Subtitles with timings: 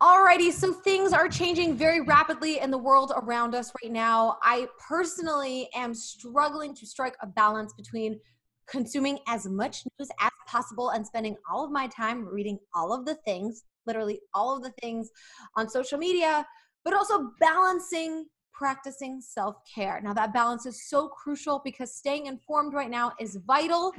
[0.00, 4.38] Alrighty, so things are changing very rapidly in the world around us right now.
[4.44, 8.20] I personally am struggling to strike a balance between
[8.68, 13.06] consuming as much news as possible and spending all of my time reading all of
[13.06, 15.10] the things, literally all of the things
[15.56, 16.46] on social media,
[16.84, 20.00] but also balancing practicing self care.
[20.00, 23.92] Now, that balance is so crucial because staying informed right now is vital.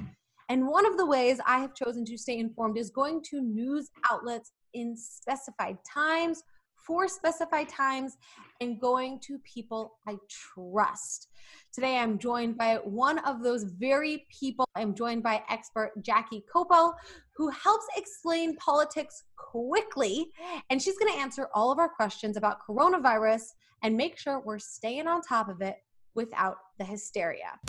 [0.47, 3.89] And one of the ways I have chosen to stay informed is going to news
[4.09, 6.43] outlets in specified times
[6.89, 8.17] for specified times
[8.61, 11.27] and going to people I trust.
[11.71, 14.67] Today, I'm joined by one of those very people.
[14.75, 16.93] I'm joined by expert Jackie Koppell,
[17.35, 20.31] who helps explain politics quickly.
[20.71, 23.43] And she's going to answer all of our questions about coronavirus
[23.83, 25.75] and make sure we're staying on top of it
[26.15, 27.59] without the hysteria.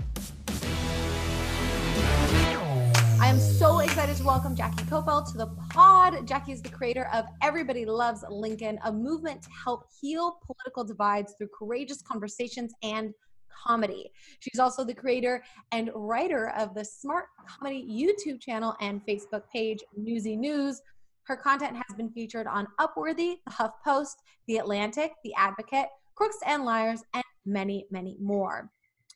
[3.20, 6.26] I am so excited to welcome Jackie Koppell to the pod.
[6.26, 11.34] Jackie is the creator of Everybody Loves Lincoln, a movement to help heal political divides
[11.36, 13.12] through courageous conversations and
[13.64, 14.10] comedy.
[14.38, 19.80] She's also the creator and writer of the Smart Comedy YouTube channel and Facebook page,
[19.94, 20.80] Newsy News.
[21.24, 24.14] Her content has been featured on Upworthy, The HuffPost,
[24.48, 28.70] The Atlantic, The Advocate, Crooks and Liars, and many, many more.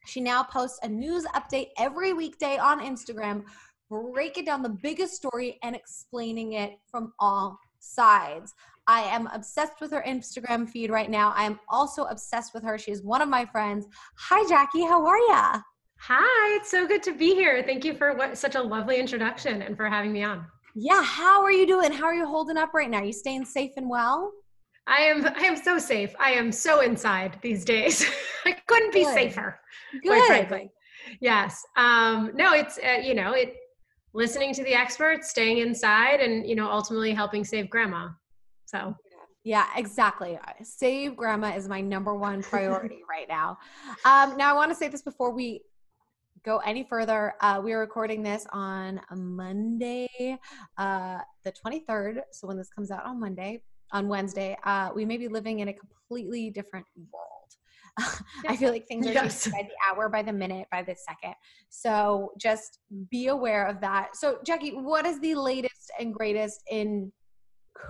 [0.06, 3.44] She now posts a news update every weekday on Instagram
[3.90, 8.54] breaking down the biggest story and explaining it from all sides.
[8.86, 11.32] I am obsessed with her Instagram feed right now.
[11.34, 12.76] I am also obsessed with her.
[12.76, 13.86] She is one of my friends.
[14.16, 14.82] Hi, Jackie.
[14.82, 15.60] How are ya?
[16.00, 17.62] Hi, it's so good to be here.
[17.62, 20.44] Thank you for what, such a lovely introduction and for having me on.
[20.74, 21.92] Yeah, how are you doing?
[21.92, 22.98] How are you holding up right now?
[22.98, 24.32] Are you staying safe and well?
[24.86, 26.14] I am I am so safe.
[26.19, 28.04] I am so inside these days.
[28.44, 29.14] I couldn't be good.
[29.14, 29.60] safer.
[29.92, 30.08] Good.
[30.08, 30.70] Quite frankly.
[31.20, 31.64] Yes.
[31.76, 33.54] Um no, it's uh, you know, it
[34.14, 38.08] listening to the experts, staying inside, and you know, ultimately helping save grandma.
[38.64, 38.96] So
[39.44, 40.38] yeah, exactly.
[40.62, 43.58] Save grandma is my number one priority right now.
[44.06, 45.60] Um, now, I want to say this before we
[46.44, 47.34] go any further.
[47.42, 50.38] Uh, we are recording this on Monday,
[50.78, 52.20] uh, the 23rd.
[52.32, 55.69] So when this comes out on Monday, on Wednesday, uh, we may be living in
[55.69, 57.34] a completely different world.
[58.49, 59.47] I feel like things are yes.
[59.47, 61.34] by the hour, by the minute, by the second.
[61.71, 64.16] So just be aware of that.
[64.16, 67.12] So, Jackie, what is the latest and greatest in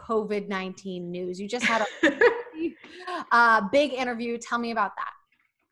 [0.09, 1.41] COVID 19 news?
[1.41, 2.21] You just had a
[3.33, 4.39] uh, big interview.
[4.39, 5.11] Tell me about that.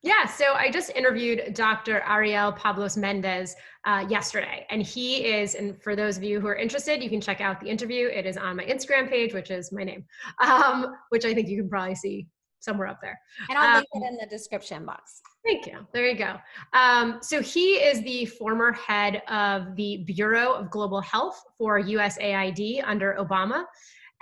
[0.04, 2.02] Yeah, so I just interviewed Dr.
[2.08, 3.54] Ariel Pablos Mendez
[3.86, 7.20] uh, yesterday, and he is, and for those of you who are interested, you can
[7.20, 8.08] check out the interview.
[8.08, 10.04] It is on my Instagram page, which is my name,
[10.44, 12.26] um, which I think you can probably see
[12.62, 13.18] somewhere up there.
[13.50, 15.20] And I'll um, link it in the description box.
[15.44, 15.86] Thank you.
[15.92, 16.36] There you go.
[16.72, 22.82] Um, so he is the former head of the Bureau of Global Health for USAID
[22.86, 23.64] under Obama.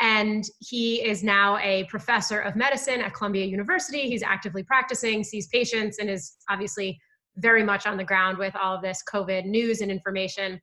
[0.00, 4.08] And he is now a professor of medicine at Columbia University.
[4.08, 6.98] He's actively practicing, sees patients, and is obviously
[7.36, 10.58] very much on the ground with all of this COVID news and information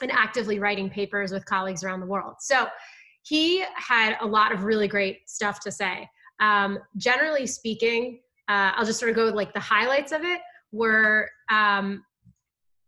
[0.00, 2.36] and actively writing papers with colleagues around the world.
[2.40, 2.66] So
[3.22, 6.08] he had a lot of really great stuff to say.
[6.40, 10.40] Um, generally speaking, uh, I'll just sort of go with like the highlights of it.
[10.72, 12.04] Were um,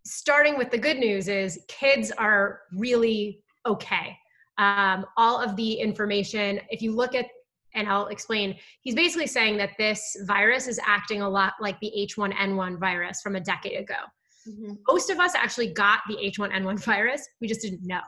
[0.05, 4.17] starting with the good news is kids are really okay.
[4.59, 7.27] Um, all of the information, if you look at,
[7.75, 11.93] and I'll explain, he's basically saying that this virus is acting a lot like the
[11.97, 13.95] H1N1 virus from a decade ago.
[14.49, 14.75] Mm-hmm.
[14.89, 18.01] Most of us actually got the H1N1 virus, we just didn't know.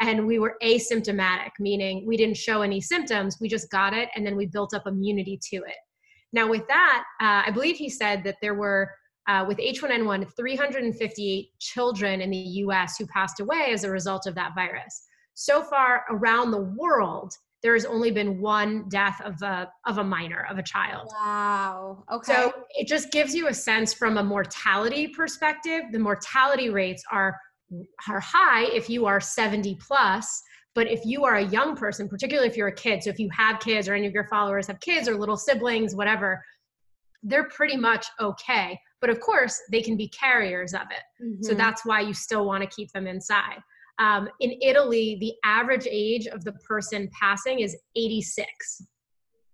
[0.00, 4.26] And we were asymptomatic, meaning we didn't show any symptoms, we just got it and
[4.26, 5.76] then we built up immunity to it.
[6.32, 8.90] Now, with that, uh, I believe he said that there were,
[9.28, 14.34] uh, with H1N1, 358 children in the US who passed away as a result of
[14.34, 15.06] that virus.
[15.34, 20.04] So far around the world, there has only been one death of a of a
[20.04, 21.10] minor of a child.
[21.12, 22.04] Wow.
[22.12, 22.32] Okay.
[22.32, 25.84] So it just gives you a sense from a mortality perspective.
[25.92, 27.36] The mortality rates are
[28.08, 30.42] are high if you are 70 plus,
[30.74, 33.28] but if you are a young person, particularly if you're a kid, so if you
[33.32, 36.40] have kids or any of your followers have kids or little siblings, whatever,
[37.22, 38.78] they're pretty much okay.
[39.00, 41.24] But of course, they can be carriers of it.
[41.24, 41.42] Mm-hmm.
[41.42, 43.58] So that's why you still want to keep them inside.
[43.98, 48.82] Um, in Italy, the average age of the person passing is 86.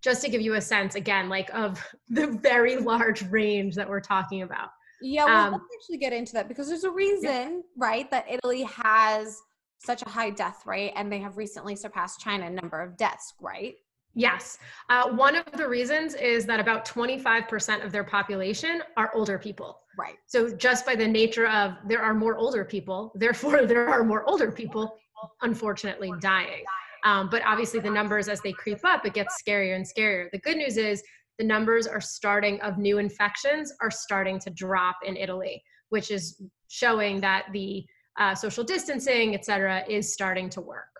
[0.02, 4.00] Just to give you a sense, again, like of the very large range that we're
[4.00, 4.68] talking about.
[5.00, 7.60] Yeah, well, um, let's actually get into that because there's a reason, yeah.
[7.76, 9.40] right, that Italy has
[9.84, 13.34] such a high death rate and they have recently surpassed China in number of deaths,
[13.40, 13.74] right?
[14.14, 14.58] Yes.
[14.88, 19.78] Uh, one of the reasons is that about 25% of their population are older people.
[19.98, 20.16] Right.
[20.26, 24.28] So just by the nature of there are more older people, therefore there are more
[24.28, 24.96] older people
[25.42, 26.64] unfortunately dying.
[27.04, 30.30] Um, but obviously, the numbers as they creep up, it gets scarier and scarier.
[30.30, 31.02] The good news is
[31.38, 36.40] the numbers are starting of new infections are starting to drop in Italy, which is
[36.68, 37.84] showing that the
[38.18, 40.91] uh, social distancing, et cetera, is starting to work.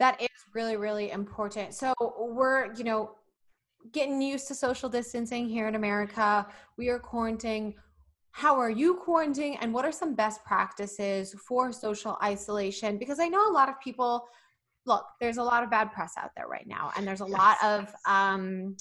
[0.00, 1.74] That is really, really important.
[1.74, 3.12] So we're, you know,
[3.92, 6.46] getting used to social distancing here in America.
[6.76, 7.74] We are quarantining.
[8.32, 9.58] How are you quarantining?
[9.60, 12.98] And what are some best practices for social isolation?
[12.98, 14.24] Because I know a lot of people
[14.86, 17.58] look, there's a lot of bad press out there right now, and there's a lot
[17.62, 18.76] of um,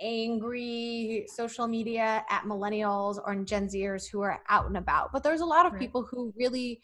[0.00, 5.12] angry social media at millennials or Gen Zers who are out and about.
[5.12, 5.80] But there's a lot of right.
[5.80, 6.80] people who really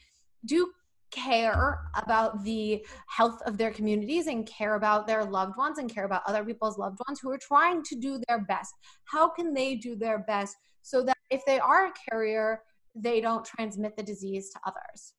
[0.47, 0.71] do
[1.11, 6.05] care about the health of their communities and care about their loved ones and care
[6.05, 8.75] about other people's loved ones who are trying to do their best.
[9.05, 12.63] How can they do their best so that if they are a carrier,
[12.95, 15.15] they don't transmit the disease to others?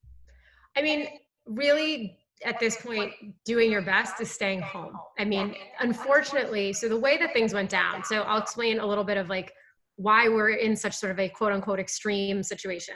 [0.76, 1.08] I mean,
[1.46, 3.14] really at this point
[3.46, 4.98] doing your best is staying home.
[5.18, 9.04] I mean, unfortunately, so the way that things went down, so I'll explain a little
[9.04, 9.54] bit of like
[9.96, 12.96] why we're in such sort of a quote unquote extreme situation.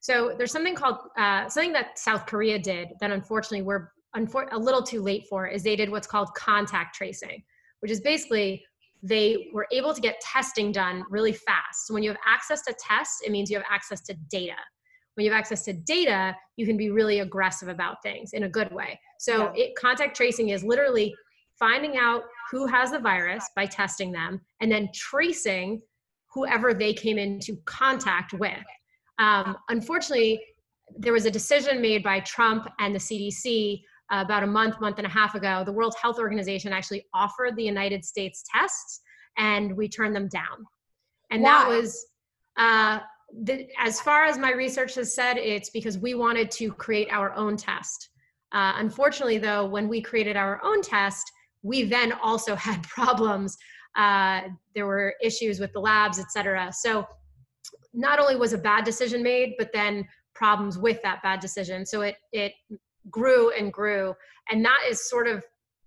[0.00, 4.58] So there's something called uh, something that South Korea did that unfortunately we're unfor- a
[4.58, 7.42] little too late for is they did what's called contact tracing,
[7.80, 8.64] which is basically
[9.02, 11.86] they were able to get testing done really fast.
[11.86, 14.56] So when you have access to tests, it means you have access to data
[15.18, 18.48] when you have access to data, you can be really aggressive about things in a
[18.48, 19.00] good way.
[19.18, 19.64] So yeah.
[19.64, 21.12] it, contact tracing is literally
[21.58, 22.22] finding out
[22.52, 25.82] who has the virus by testing them and then tracing
[26.32, 28.62] whoever they came into contact with.
[29.18, 30.40] Um, unfortunately,
[30.96, 34.98] there was a decision made by Trump and the CDC uh, about a month, month
[34.98, 35.62] and a half ago.
[35.64, 39.00] The World Health Organization actually offered the United States tests,
[39.36, 40.64] and we turned them down.
[41.30, 41.50] And Why?
[41.50, 42.06] that was
[42.56, 43.00] uh,
[43.44, 47.34] the, as far as my research has said, it's because we wanted to create our
[47.34, 48.10] own test.
[48.52, 51.30] Uh, unfortunately, though, when we created our own test,
[51.62, 53.56] we then also had problems.
[53.96, 54.42] Uh,
[54.74, 56.72] there were issues with the labs, et cetera.
[56.72, 57.06] So
[57.92, 61.84] not only was a bad decision made, but then problems with that bad decision.
[61.84, 62.52] So it it
[63.10, 64.14] grew and grew,
[64.50, 65.44] and that is sort of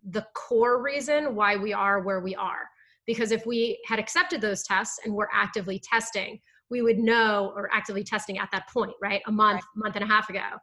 [0.09, 2.67] the core reason why we are where we are.
[3.05, 6.39] Because if we had accepted those tests and we're actively testing,
[6.71, 9.83] we would know or actively testing at that point right a month right.
[9.83, 10.57] month and a half ago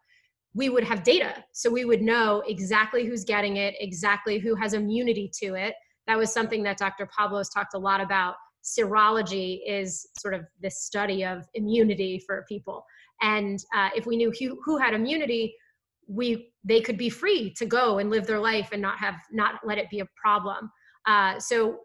[0.54, 4.72] we would have data so we would know exactly who's getting it exactly who has
[4.72, 5.75] immunity to it
[6.08, 8.34] that was something that dr pablos talked a lot about
[8.76, 12.85] serology is sort of this study of immunity for people
[13.23, 15.55] and uh, if we knew who, who had immunity
[16.06, 19.56] we they could be free to go and live their life and not have not
[19.65, 20.70] let it be a problem
[21.06, 21.81] uh, so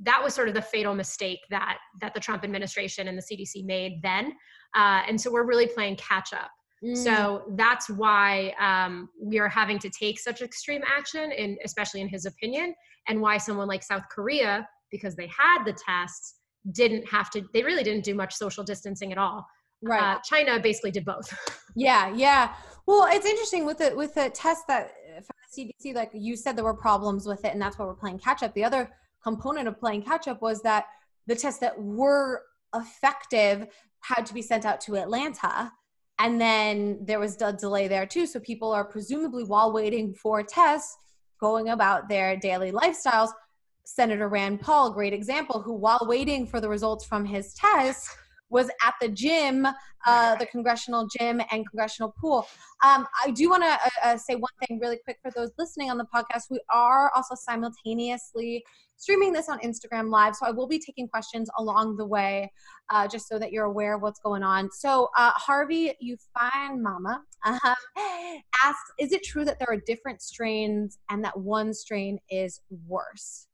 [0.00, 3.64] that was sort of the fatal mistake that that the Trump administration and the CDC
[3.64, 4.32] made then.
[4.74, 6.50] Uh, and so we're really playing catch up.
[6.84, 6.96] Mm.
[6.96, 12.08] So that's why um, we are having to take such extreme action, in, especially in
[12.08, 12.74] his opinion,
[13.08, 16.36] and why someone like South Korea, because they had the tests,
[16.70, 17.42] didn't have to.
[17.52, 19.44] They really didn't do much social distancing at all.
[19.82, 20.14] Right.
[20.14, 21.28] Uh, China basically did both.
[21.76, 22.54] yeah, yeah.
[22.86, 26.56] Well, it's interesting with the with the test that from the CDC, like you said,
[26.56, 28.54] there were problems with it, and that's why we're playing catch up.
[28.54, 28.88] The other
[29.20, 30.84] component of playing catch up was that
[31.26, 32.42] the tests that were
[32.72, 33.66] effective
[34.00, 35.72] had to be sent out to Atlanta.
[36.20, 38.26] And then there was a delay there too.
[38.26, 40.96] So people are presumably, while waiting for tests,
[41.40, 43.30] going about their daily lifestyles.
[43.84, 48.08] Senator Rand Paul, great example, who, while waiting for the results from his test
[48.50, 49.66] was at the gym,
[50.06, 52.46] uh, the congressional gym and congressional pool.
[52.84, 55.90] Um, I do want to uh, uh, say one thing really quick for those listening
[55.90, 56.44] on the podcast.
[56.50, 58.62] We are also simultaneously
[58.96, 62.52] streaming this on Instagram Live, so I will be taking questions along the way,
[62.90, 64.70] uh, just so that you're aware of what's going on.
[64.70, 67.58] So, uh, Harvey, you find Mama um,
[68.62, 73.48] asks, "Is it true that there are different strains and that one strain is worse?"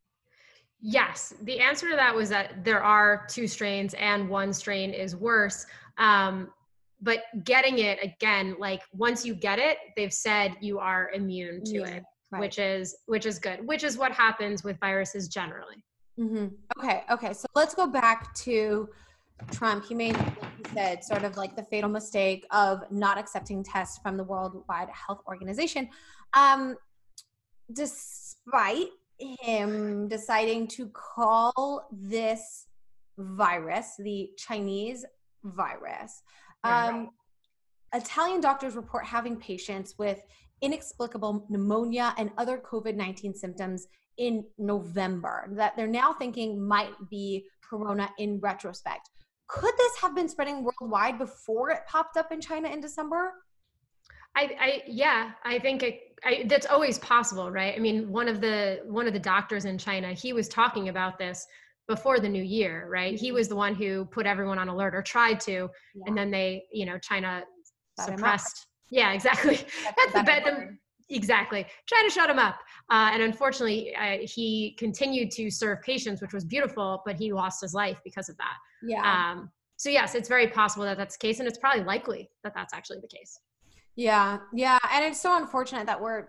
[0.83, 5.15] Yes, the answer to that was that there are two strains and one strain is
[5.15, 5.67] worse.
[5.99, 6.51] Um,
[7.03, 11.79] but getting it again, like once you get it, they've said you are immune to
[11.81, 12.41] yeah, it, right.
[12.41, 15.83] which is which is good, which is what happens with viruses generally.
[16.19, 16.49] Mm-hmm.
[16.79, 17.33] Okay, okay.
[17.33, 18.89] So let's go back to
[19.51, 19.87] Trump.
[19.87, 23.99] He made, like he said, sort of like the fatal mistake of not accepting tests
[24.03, 25.89] from the Worldwide Health Organization.
[26.35, 26.77] Um,
[27.73, 28.89] despite
[29.21, 32.67] him deciding to call this
[33.19, 35.05] virus the Chinese
[35.45, 36.23] virus.
[36.65, 37.11] Um,
[37.95, 40.23] Italian doctors report having patients with
[40.63, 43.87] inexplicable pneumonia and other COVID 19 symptoms
[44.19, 49.09] in November that they're now thinking might be corona in retrospect.
[49.49, 53.33] Could this have been spreading worldwide before it popped up in China in December?
[54.37, 57.75] I, I yeah, I think it, I, that's always possible, right?
[57.75, 61.19] I mean, one of the one of the doctors in China, he was talking about
[61.19, 61.47] this
[61.89, 63.19] before the new year, right?
[63.19, 65.53] He was the one who put everyone on alert or tried to,
[65.95, 66.05] yeah.
[66.07, 67.43] and then they, you know, China
[67.99, 68.67] suppressed.
[68.91, 69.57] Yeah, exactly.
[69.57, 70.71] That's, That's the bet.
[71.11, 71.67] Exactly.
[71.89, 72.61] Try to shut him up.
[72.89, 77.61] Uh, and unfortunately, uh, he continued to serve patients, which was beautiful, but he lost
[77.61, 78.55] his life because of that.
[78.83, 79.33] Yeah.
[79.33, 81.41] Um, so, yes, it's very possible that that's the case.
[81.41, 83.41] And it's probably likely that that's actually the case.
[84.01, 84.39] Yeah.
[84.55, 84.79] Yeah.
[84.95, 86.29] And it's so unfortunate that we're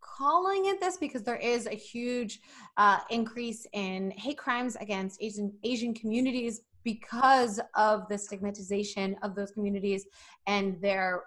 [0.00, 2.40] calling it this because there is a huge
[2.76, 9.52] uh, increase in hate crimes against Asian, Asian communities because of the stigmatization of those
[9.52, 10.06] communities
[10.48, 11.22] and their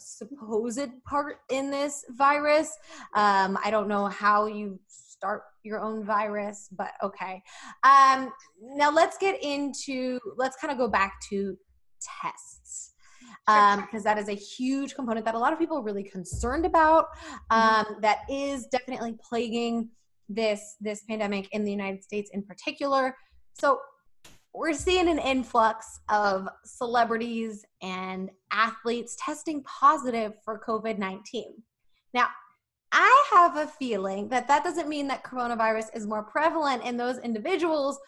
[0.00, 2.76] supposed part in this virus.
[3.14, 7.40] Um, I don't know how you start your own virus, but okay.
[7.84, 11.56] Um, now let's get into, let's kind of go back to
[12.00, 12.91] tests.
[13.46, 16.64] Because um, that is a huge component that a lot of people are really concerned
[16.64, 17.06] about.
[17.50, 17.90] Mm-hmm.
[17.90, 19.88] Um, that is definitely plaguing
[20.28, 23.16] this this pandemic in the United States in particular.
[23.54, 23.80] So
[24.54, 31.54] we're seeing an influx of celebrities and athletes testing positive for COVID 19.
[32.14, 32.28] Now,
[32.92, 37.18] I have a feeling that that doesn't mean that coronavirus is more prevalent in those
[37.18, 37.98] individuals,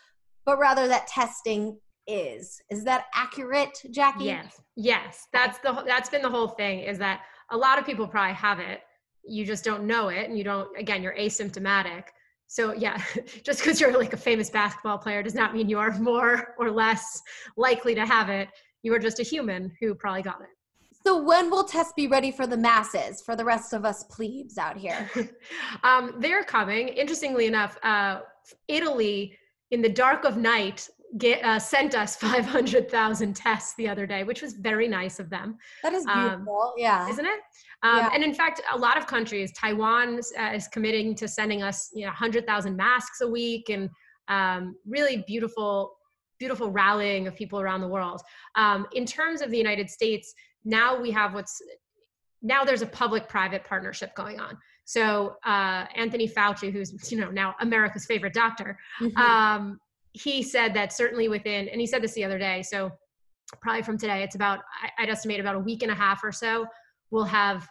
[0.45, 2.61] but rather that testing is.
[2.71, 4.25] Is that accurate, Jackie?
[4.25, 4.61] Yes.
[4.77, 5.29] Yes.
[5.33, 8.61] That's the that's been the whole thing is that a lot of people probably have
[8.61, 8.81] it.
[9.27, 12.05] You just don't know it and you don't again, you're asymptomatic
[12.47, 13.01] so yeah
[13.43, 16.71] just because you're like a famous basketball player does not mean you are more or
[16.71, 17.23] less
[17.57, 18.49] likely to have it
[18.83, 20.49] you are just a human who probably got it
[21.07, 24.59] so when will tests be ready for the masses for the rest of us plebes
[24.59, 25.11] out here
[25.83, 28.21] um, they're coming interestingly enough uh,
[28.69, 29.37] italy
[29.71, 34.43] in the dark of night get, uh, sent us 500,000 tests the other day, which
[34.43, 35.59] was very nice of them.
[35.83, 36.61] That is um, beautiful.
[36.61, 37.09] Um, yeah.
[37.09, 37.41] Isn't it?
[37.83, 38.11] Um, yeah.
[38.15, 42.03] And in fact, a lot of countries, Taiwan uh, is committing to sending us, you
[42.03, 43.91] know, 100,000 masks a week and
[44.29, 45.97] um, really beautiful,
[46.39, 48.21] beautiful rallying of people around the world.
[48.55, 51.61] Um, in terms of the United States, now we have what's,
[52.43, 54.57] now there's a public-private partnership going on.
[54.85, 59.17] So uh, Anthony Fauci, who's you know now America's favorite doctor, mm-hmm.
[59.17, 59.81] um,
[60.15, 62.91] he said that certainly within, and he said this the other day, so
[63.61, 64.61] probably from today, it's about,
[64.99, 66.67] I'd estimate about a week and a half or so,
[67.11, 67.69] we'll have,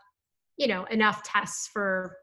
[0.58, 2.16] you know, enough tests for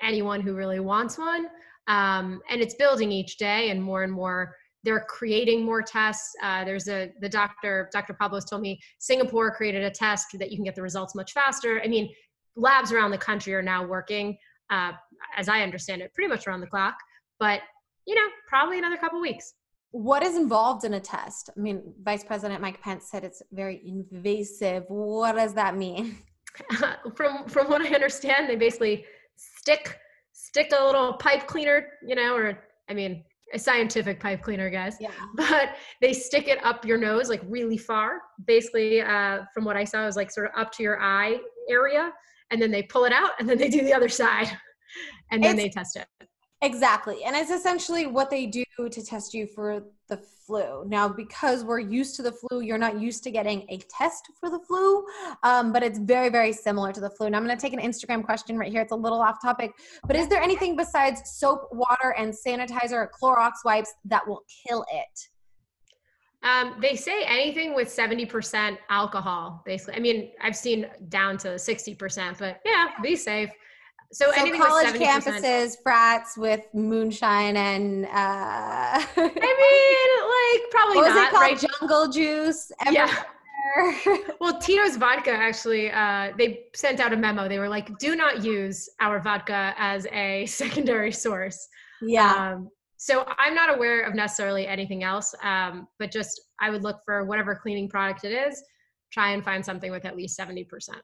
[0.00, 1.48] anyone who really wants one.
[1.88, 4.54] Um, and it's building each day and more and more
[4.86, 6.32] they're creating more tests.
[6.44, 8.14] Uh, there's a the doctor, Dr.
[8.14, 11.82] Pablos told me Singapore created a test that you can get the results much faster.
[11.82, 12.08] I mean,
[12.54, 14.38] labs around the country are now working,
[14.70, 14.92] uh,
[15.36, 16.94] as I understand it, pretty much around the clock.
[17.40, 17.62] But
[18.06, 19.54] you know, probably another couple weeks.
[19.90, 21.50] What is involved in a test?
[21.56, 24.84] I mean, Vice President Mike Pence said it's very invasive.
[24.88, 26.18] What does that mean?
[27.14, 29.04] from from what I understand, they basically
[29.36, 29.98] stick
[30.32, 32.58] stick a little pipe cleaner, you know, or
[32.88, 34.96] I mean, a scientific pipe cleaner, guys.
[35.00, 35.10] Yeah.
[35.34, 38.22] But they stick it up your nose, like really far.
[38.46, 41.38] Basically, uh, from what I saw, it was like sort of up to your eye
[41.68, 42.12] area,
[42.50, 44.48] and then they pull it out, and then they do the other side,
[45.30, 46.06] and then it's, they test it.
[46.62, 47.22] Exactly.
[47.24, 50.84] And it's essentially what they do to test you for the flu.
[50.86, 54.48] Now, because we're used to the flu, you're not used to getting a test for
[54.48, 55.04] the flu,
[55.42, 57.28] um, but it's very, very similar to the flu.
[57.28, 58.80] Now, I'm going to take an Instagram question right here.
[58.80, 59.72] It's a little off topic,
[60.06, 64.84] but is there anything besides soap, water, and sanitizer or Clorox wipes that will kill
[64.92, 65.28] it?
[66.42, 69.94] Um, they say anything with 70% alcohol, basically.
[69.94, 73.50] I mean, I've seen down to 60%, but yeah, be safe.
[74.16, 81.16] So, so college campuses, frats with moonshine and uh I mean, like probably what not.
[81.16, 81.42] Was it called?
[81.42, 81.78] Right?
[81.80, 82.72] Jungle juice.
[82.90, 83.14] Yeah.
[84.40, 87.46] well, Tito's vodka actually, uh, they sent out a memo.
[87.46, 91.68] They were like, "Do not use our vodka as a secondary source."
[92.00, 92.54] Yeah.
[92.54, 97.00] Um, so I'm not aware of necessarily anything else, um, but just I would look
[97.04, 98.62] for whatever cleaning product it is.
[99.12, 101.02] Try and find something with at least seventy percent.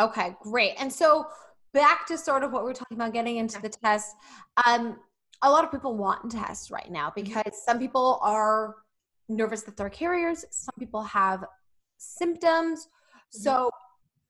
[0.00, 0.74] Okay, great.
[0.78, 1.26] And so
[1.72, 4.14] back to sort of what we're talking about getting into the test
[4.66, 4.96] um,
[5.42, 7.22] a lot of people want tests right now mm-hmm.
[7.22, 8.76] because some people are
[9.28, 11.44] nervous that they're carriers some people have
[11.98, 12.86] symptoms.
[12.86, 13.42] Mm-hmm.
[13.42, 13.70] so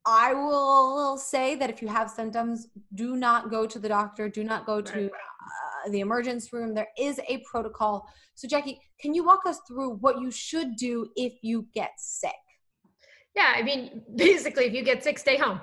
[0.07, 4.43] i will say that if you have symptoms do not go to the doctor do
[4.43, 5.11] not go to
[5.49, 6.75] uh, the emergency room.
[6.75, 8.07] There is a protocol.
[8.35, 12.33] So jackie can you walk us through what you should do if you get sick?
[13.35, 15.61] Yeah i mean basically if you get sick stay home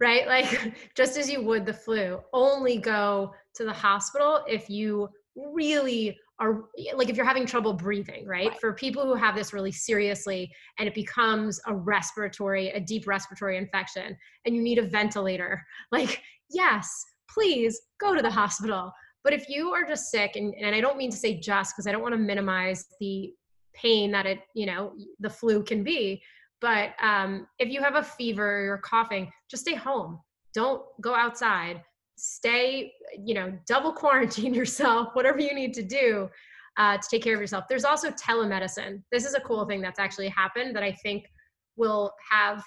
[0.00, 0.26] right?
[0.26, 6.18] Like just as you would the flu, only go to the hospital if you really
[6.40, 8.48] are like if you're having trouble breathing, right?
[8.48, 8.60] right?
[8.60, 13.56] For people who have this really seriously and it becomes a respiratory, a deep respiratory
[13.56, 16.20] infection, and you need a ventilator, like,
[16.50, 18.92] yes, please go to the hospital.
[19.22, 21.86] But if you are just sick, and, and I don't mean to say just because
[21.86, 23.32] I don't want to minimize the
[23.74, 26.22] pain that it, you know, the flu can be,
[26.64, 30.18] but um, if you have a fever, or you're coughing, just stay home.
[30.54, 31.82] Don't go outside
[32.16, 36.28] stay, you know, double quarantine yourself, whatever you need to do
[36.76, 37.64] uh, to take care of yourself.
[37.68, 39.02] There's also telemedicine.
[39.12, 41.26] This is a cool thing that's actually happened that I think
[41.76, 42.62] will have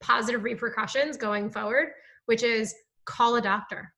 [0.00, 1.88] positive repercussions going forward,
[2.26, 2.74] which is
[3.06, 3.92] call a doctor.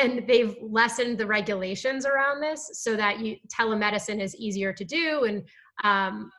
[0.00, 5.24] And they've lessened the regulations around this so that you telemedicine is easier to do
[5.24, 5.42] and
[5.82, 6.30] um,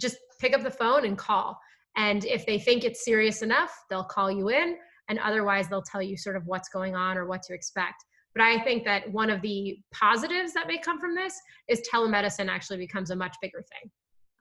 [0.00, 1.58] just pick up the phone and call.
[1.96, 4.76] And if they think it's serious enough, they'll call you in
[5.08, 8.04] and otherwise they'll tell you sort of what's going on or what to expect.
[8.34, 11.34] But i think that one of the positives that may come from this
[11.68, 13.90] is telemedicine actually becomes a much bigger thing.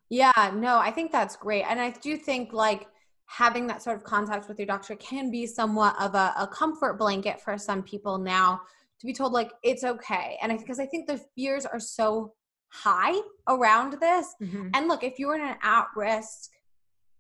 [0.10, 1.64] Yeah no i think that's great.
[1.64, 2.88] And i do think like
[3.28, 6.98] having that sort of contact with your doctor can be somewhat of a, a comfort
[6.98, 8.62] blanket for some people now
[9.00, 10.38] to be told like it's okay.
[10.42, 12.34] And I because I, think the fears are so
[12.70, 14.28] high around this.
[14.42, 14.70] Mm-hmm.
[14.74, 16.50] and look if you're in an at risk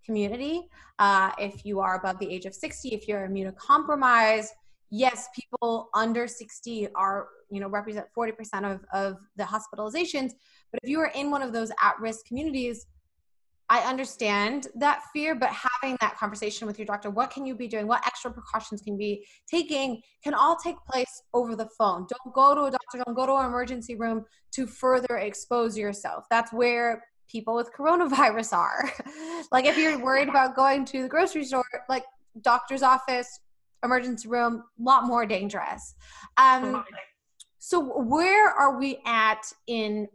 [0.05, 0.69] community.
[0.99, 4.47] Uh, if you are above the age of 60, if you're immunocompromised,
[4.89, 8.33] yes, people under 60 are, you know, represent 40%
[8.71, 10.31] of, of the hospitalizations.
[10.71, 12.85] But if you are in one of those at risk communities,
[13.69, 17.67] I understand that fear, but having that conversation with your doctor, what can you be
[17.67, 17.87] doing?
[17.87, 22.05] What extra precautions can be taking can all take place over the phone.
[22.07, 26.25] Don't go to a doctor, don't go to an emergency room to further expose yourself.
[26.29, 28.91] That's where people with coronavirus are.
[29.51, 32.03] like if you're worried about going to the grocery store, like
[32.41, 33.39] doctor's office,
[33.83, 35.95] emergency room, a lot more dangerous.
[36.37, 36.83] Um,
[37.59, 40.07] so where are we at in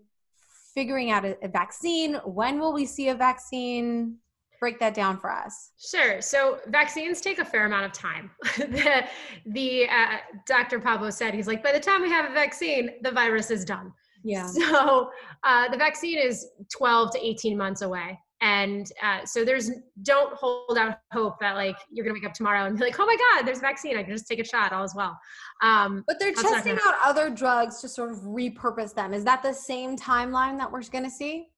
[0.74, 2.14] figuring out a, a vaccine?
[2.24, 4.18] When will we see a vaccine?
[4.60, 9.04] break that down for us sure so vaccines take a fair amount of time the,
[9.46, 13.10] the uh, dr pablo said he's like by the time we have a vaccine the
[13.10, 13.92] virus is done
[14.24, 14.46] yeah.
[14.46, 15.10] So
[15.44, 18.18] uh, the vaccine is 12 to 18 months away.
[18.40, 19.70] And uh, so there's
[20.02, 23.06] don't hold out hope that like you're gonna wake up tomorrow and be like, oh
[23.06, 23.96] my God, there's a vaccine.
[23.96, 25.18] I can just take a shot all as well.
[25.60, 29.12] Um, but they're testing out other drugs to sort of repurpose them.
[29.12, 31.48] Is that the same timeline that we're gonna see?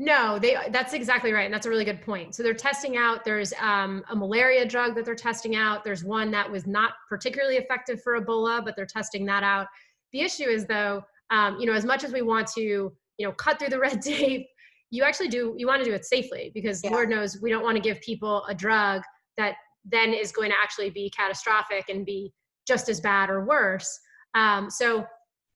[0.00, 1.44] No, they that's exactly right.
[1.44, 2.36] And that's a really good point.
[2.36, 5.82] So they're testing out, there's um, a malaria drug that they're testing out.
[5.82, 9.66] There's one that was not particularly effective for Ebola, but they're testing that out.
[10.12, 13.32] The issue is though, um, you know, as much as we want to, you know,
[13.32, 14.46] cut through the red tape,
[14.90, 16.90] you actually do, you want to do it safely because yeah.
[16.90, 19.02] Lord knows we don't want to give people a drug
[19.36, 22.32] that then is going to actually be catastrophic and be
[22.66, 23.98] just as bad or worse.
[24.34, 25.06] Um, so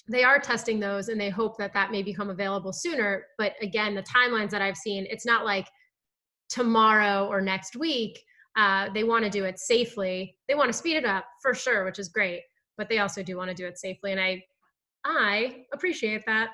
[0.08, 3.24] they are testing those and they hope that that may become available sooner.
[3.38, 5.66] But again, the timelines that I've seen, it's not like
[6.48, 8.22] tomorrow or next week.
[8.56, 10.36] Uh, they want to do it safely.
[10.48, 12.42] They want to speed it up for sure, which is great.
[12.76, 14.12] But they also do want to do it safely.
[14.12, 14.42] And I
[15.04, 16.50] I appreciate that.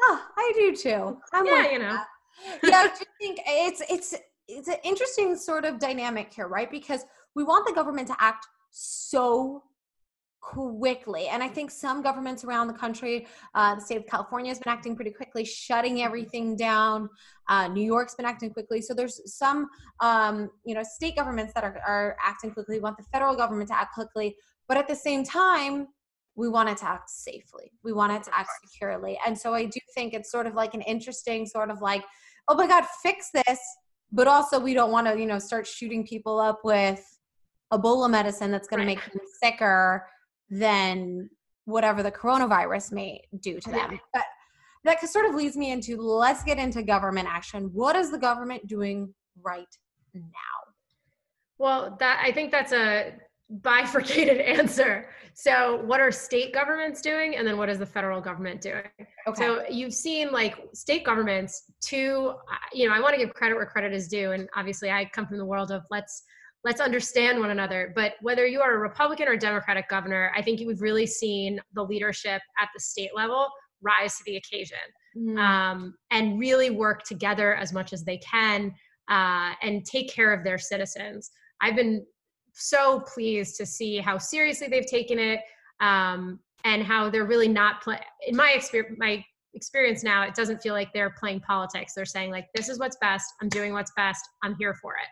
[0.00, 1.18] Oh, I do too.
[1.32, 1.98] I'm yeah, you know.
[2.62, 4.14] Yeah, I do think it's it's
[4.48, 6.70] it's an interesting sort of dynamic here, right?
[6.70, 9.62] Because we want the government to act so
[10.40, 11.28] quickly.
[11.28, 14.72] And I think some governments around the country, uh, the state of California has been
[14.72, 17.08] acting pretty quickly, shutting everything down.
[17.48, 18.80] Uh, New York's been acting quickly.
[18.80, 19.68] So there's some,
[20.00, 22.76] um, you know, state governments that are, are acting quickly.
[22.76, 24.34] We want the federal government to act quickly.
[24.66, 25.88] But at the same time,
[26.40, 27.70] we want it to act safely.
[27.84, 29.18] We want it to act securely.
[29.26, 32.02] And so I do think it's sort of like an interesting sort of like,
[32.48, 33.60] oh my God, fix this.
[34.10, 37.04] But also we don't want to, you know, start shooting people up with
[37.70, 38.96] Ebola medicine that's going right.
[38.96, 40.08] to make them sicker
[40.48, 41.28] than
[41.66, 44.00] whatever the coronavirus may do to them.
[44.14, 44.24] But
[44.84, 47.70] that sort of leads me into let's get into government action.
[47.74, 49.68] What is the government doing right
[50.14, 50.30] now?
[51.58, 53.12] Well, that I think that's a
[53.62, 55.10] bifurcated answer.
[55.34, 58.82] So, what are state governments doing, and then what is the federal government doing?
[59.26, 59.42] Okay.
[59.42, 61.64] So, you've seen like state governments.
[61.86, 62.34] To
[62.72, 65.26] you know, I want to give credit where credit is due, and obviously, I come
[65.26, 66.24] from the world of let's
[66.64, 67.92] let's understand one another.
[67.94, 71.82] But whether you are a Republican or Democratic governor, I think you've really seen the
[71.82, 73.48] leadership at the state level
[73.82, 74.76] rise to the occasion
[75.16, 75.38] mm.
[75.38, 78.74] um, and really work together as much as they can
[79.08, 81.30] uh, and take care of their citizens.
[81.62, 82.04] I've been
[82.60, 85.40] so pleased to see how seriously they've taken it
[85.80, 90.62] um, and how they're really not play in my experience my experience now it doesn't
[90.62, 93.90] feel like they're playing politics they're saying like this is what's best i'm doing what's
[93.96, 95.08] best i'm here for it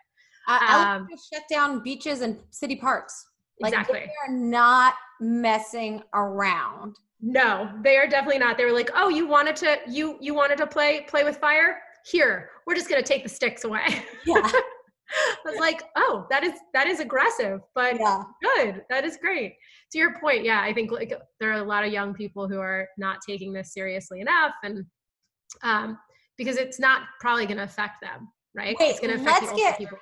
[0.47, 3.25] I, um, shut down beaches and city parks
[3.59, 8.57] like exactly they're not messing around No, they are definitely not.
[8.57, 11.81] They were like, "Oh, you wanted to you you wanted to play play with fire?
[12.05, 14.49] Here, we're just gonna take the sticks away." Yeah.
[15.45, 18.23] I was like, "Oh, that is that is aggressive, but Yeah.
[18.41, 18.83] good.
[18.89, 19.55] That is great."
[19.91, 22.59] To your point, yeah, I think like there are a lot of young people who
[22.59, 24.85] are not taking this seriously enough, and
[25.63, 25.97] um,
[26.37, 28.75] because it's not probably going to affect them, right?
[28.79, 29.97] Wait, it's going to affect get- people.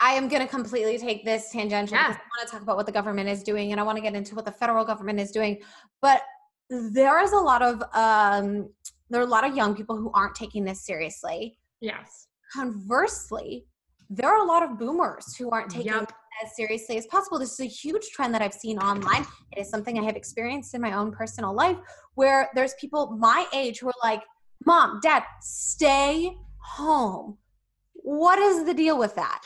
[0.00, 2.06] I am going to completely take this tangential Yeah.
[2.06, 4.16] I want to talk about what the government is doing and I want to get
[4.16, 5.60] into what the federal government is doing.
[6.00, 6.22] But
[6.70, 8.68] there is a lot of um,
[9.10, 11.56] there are a lot of young people who aren't taking this seriously.
[11.80, 12.26] Yes.
[12.52, 13.66] Conversely,
[14.14, 16.02] there are a lot of boomers who aren't taking Yep.
[16.02, 17.38] it as seriously as possible.
[17.38, 19.24] This is a huge trend that I've seen online.
[19.52, 21.78] It is something I have experienced in my own personal life
[22.14, 24.22] where there's people my age who are like,
[24.66, 27.38] "Mom, Dad, stay home."
[27.94, 29.40] What is the deal with that?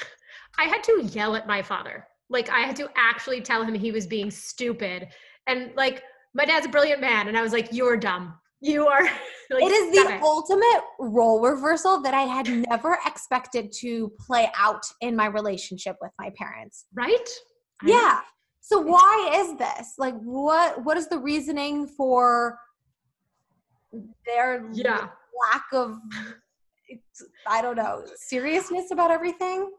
[0.58, 2.06] I had to yell at my father.
[2.28, 5.08] Like I had to actually tell him he was being stupid.
[5.46, 6.02] And like
[6.34, 7.28] my dad's a brilliant man.
[7.28, 8.34] And I was like, You're dumb.
[8.60, 9.02] You are
[9.50, 14.50] like, it is the it." ultimate role reversal that I had never expected to play
[14.56, 16.86] out in my relationship with my parents.
[16.94, 17.28] right?
[17.82, 17.92] I know.
[17.92, 18.20] Yeah.
[18.60, 19.94] So why is this?
[19.98, 22.58] Like what what is the reasoning for
[24.26, 25.08] their Yeah.
[25.52, 25.98] lack of
[27.48, 29.70] I don't know, seriousness about everything?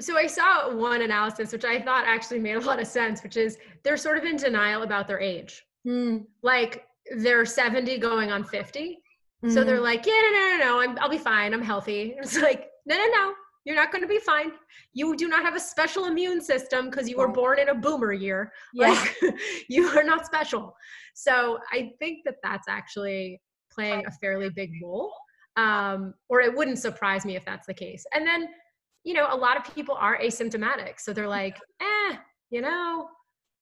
[0.00, 3.36] So I saw one analysis, which I thought actually made a lot of sense, which
[3.36, 5.62] is they're sort of in denial about their age.
[5.84, 6.18] Hmm.
[6.42, 6.84] Like
[7.18, 8.98] they're 70 going on 50.
[9.48, 9.66] So Mhm.
[9.66, 11.54] they're like, yeah, no, no, no, no, I'm, I'll be fine.
[11.54, 12.12] I'm healthy.
[12.12, 14.52] And it's like, no, no, no, you're not going to be fine.
[14.92, 18.12] You do not have a special immune system because you were born in a boomer
[18.12, 18.52] year.
[18.74, 18.90] yeah.
[18.90, 19.16] Like,
[19.68, 20.74] you are not special.
[21.14, 23.40] So I think that that's actually
[23.72, 25.12] playing a fairly big role.
[25.56, 28.04] Um, or it wouldn't surprise me if that's the case.
[28.14, 28.48] And then,
[29.04, 30.98] you know, a lot of people are asymptomatic.
[31.00, 32.16] So they're like, eh,
[32.50, 33.08] you know,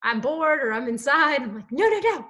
[0.03, 1.41] I'm bored or I'm inside.
[1.41, 2.27] I'm like, no, no, no.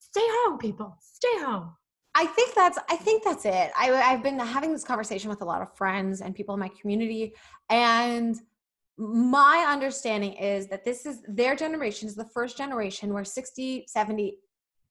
[0.00, 0.96] Stay home, people.
[1.00, 1.74] Stay home.
[2.16, 3.70] I think that's I think that's it.
[3.78, 6.70] I I've been having this conversation with a lot of friends and people in my
[6.80, 7.34] community
[7.68, 8.36] and
[8.98, 14.38] my understanding is that this is their generation is the first generation where 60 70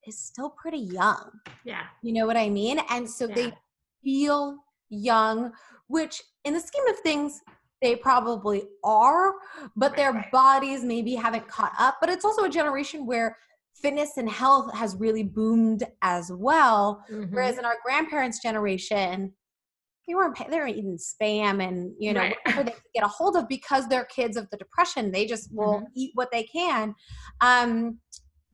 [0.07, 1.29] is still pretty young.
[1.65, 1.83] Yeah.
[2.01, 2.79] You know what I mean?
[2.89, 3.35] And so Yeah.
[3.35, 3.53] they
[4.01, 4.57] feel
[4.89, 5.51] young,
[5.87, 7.41] which in the scheme of things
[7.81, 9.33] they probably are,
[9.75, 10.31] but Right, their right.
[10.31, 11.97] bodies maybe haven't caught up.
[11.99, 13.37] But it's also a generation where
[13.81, 17.03] fitness and health has really boomed as well.
[17.11, 17.31] Mhm.
[17.31, 19.33] Whereas in our grandparents' generation,
[20.07, 22.35] they weren't they were eating spam and you know Right.
[22.45, 25.11] whatever they could get a hold of because they're kids of the depression.
[25.11, 25.85] They just will Mm-hmm.
[25.95, 26.95] eat what they can.
[27.41, 27.99] Um,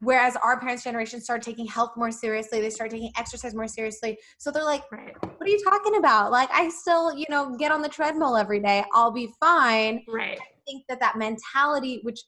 [0.02, 2.60] whereas our parents' generation started taking health more seriously.
[2.60, 4.18] They started taking exercise more seriously.
[4.38, 5.16] So they're like, right.
[5.22, 6.30] "What are you talking about?
[6.32, 8.84] Like I still you know get on the treadmill every day.
[8.94, 10.38] I'll be fine." Right.
[10.40, 12.20] I think that that mentality, which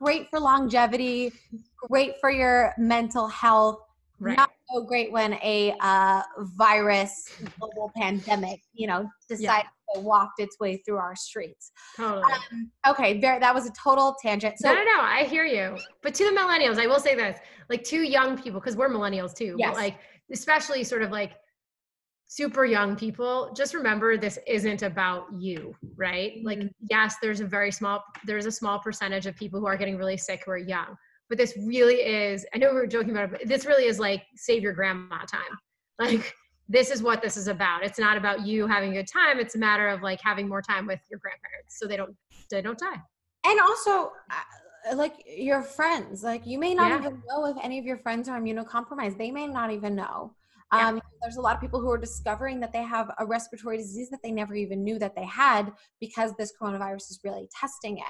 [0.00, 1.32] great for longevity,
[1.88, 3.80] great for your mental health,
[4.22, 4.36] Right.
[4.36, 10.60] not so great when a uh, virus global pandemic, you know, decided to walked its
[10.60, 11.72] way through our streets.
[11.96, 12.22] Totally.
[12.22, 14.58] Um, okay, very, that was a total tangent.
[14.58, 15.00] So no, no, no.
[15.00, 15.76] I hear you.
[16.02, 17.38] But to the millennials, I will say this:
[17.70, 19.56] like to young people, because we're millennials too.
[19.58, 19.70] Yes.
[19.70, 19.98] But like,
[20.30, 21.32] especially sort of like
[22.32, 26.34] super young people, just remember this isn't about you, right?
[26.44, 26.70] Like, Mhm.
[26.88, 30.16] yes, there's a very small, there's a small percentage of people who are getting really
[30.16, 30.96] sick who are young.
[31.28, 32.46] But this really is.
[32.54, 35.24] I know we were joking about it, but this really is like save your grandma
[35.26, 35.52] time.
[35.98, 36.34] Like.
[36.72, 37.82] This is what this is about.
[37.84, 39.40] It's not about you having a good time.
[39.40, 42.14] It's a matter of like having more time with your grandparents so they don't
[42.48, 43.00] they don't die.
[43.44, 46.98] and also uh, like your friends, like you may not Yeah.
[47.00, 49.18] even know if any of your friends are immunocompromised.
[49.18, 50.36] They may not even know.
[50.72, 50.88] Yeah.
[50.88, 54.08] Um, there's a lot of people who are discovering that they have a respiratory disease
[54.10, 58.04] that they never even knew that they had because this coronavirus is really testing it.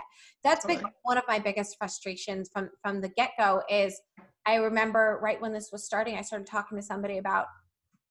[0.44, 3.62] That's been one of my biggest frustrations from from the get go.
[3.70, 4.00] Is
[4.46, 7.46] I remember right when this was starting, I started talking to somebody about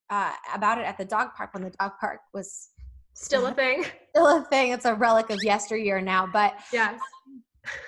[0.10, 2.70] uh, about it at the dog park when the dog park was
[3.14, 3.84] Still a thing.
[4.16, 4.72] still a thing.
[4.72, 7.00] It's a relic of yesteryear now, but Yes.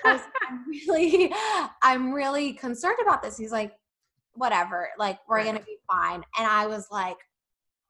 [0.04, 1.32] Was, I'm really,
[1.82, 3.36] I'm really concerned about this.
[3.38, 3.72] He's like,
[4.34, 5.46] whatever, like we're Right.
[5.46, 6.22] gonna be fine.
[6.38, 7.16] And I was like,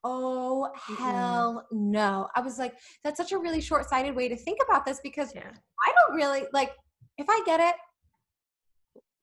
[0.05, 2.28] oh hell no.
[2.35, 2.74] I was like,
[3.05, 5.50] that's such a really short-sighted way to think about this because yeah.
[5.87, 6.72] I don't really like
[7.18, 7.74] if I get it,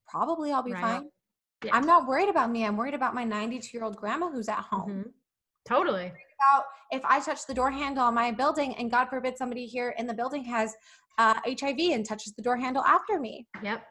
[0.07, 0.81] probably I'll be Right.
[0.81, 1.09] fine.
[1.63, 1.75] Yeah.
[1.75, 2.65] I'm not worried about me.
[2.65, 4.89] I'm worried about my 92 year old grandma who's at home.
[4.89, 5.13] Mhm.
[5.67, 6.05] Totally.
[6.05, 9.89] About if I touch the door handle on my building, and God forbid somebody here
[9.97, 10.75] in the building has
[11.17, 13.45] uh, HIV and touches the door handle after me.
[13.61, 13.85] Yep.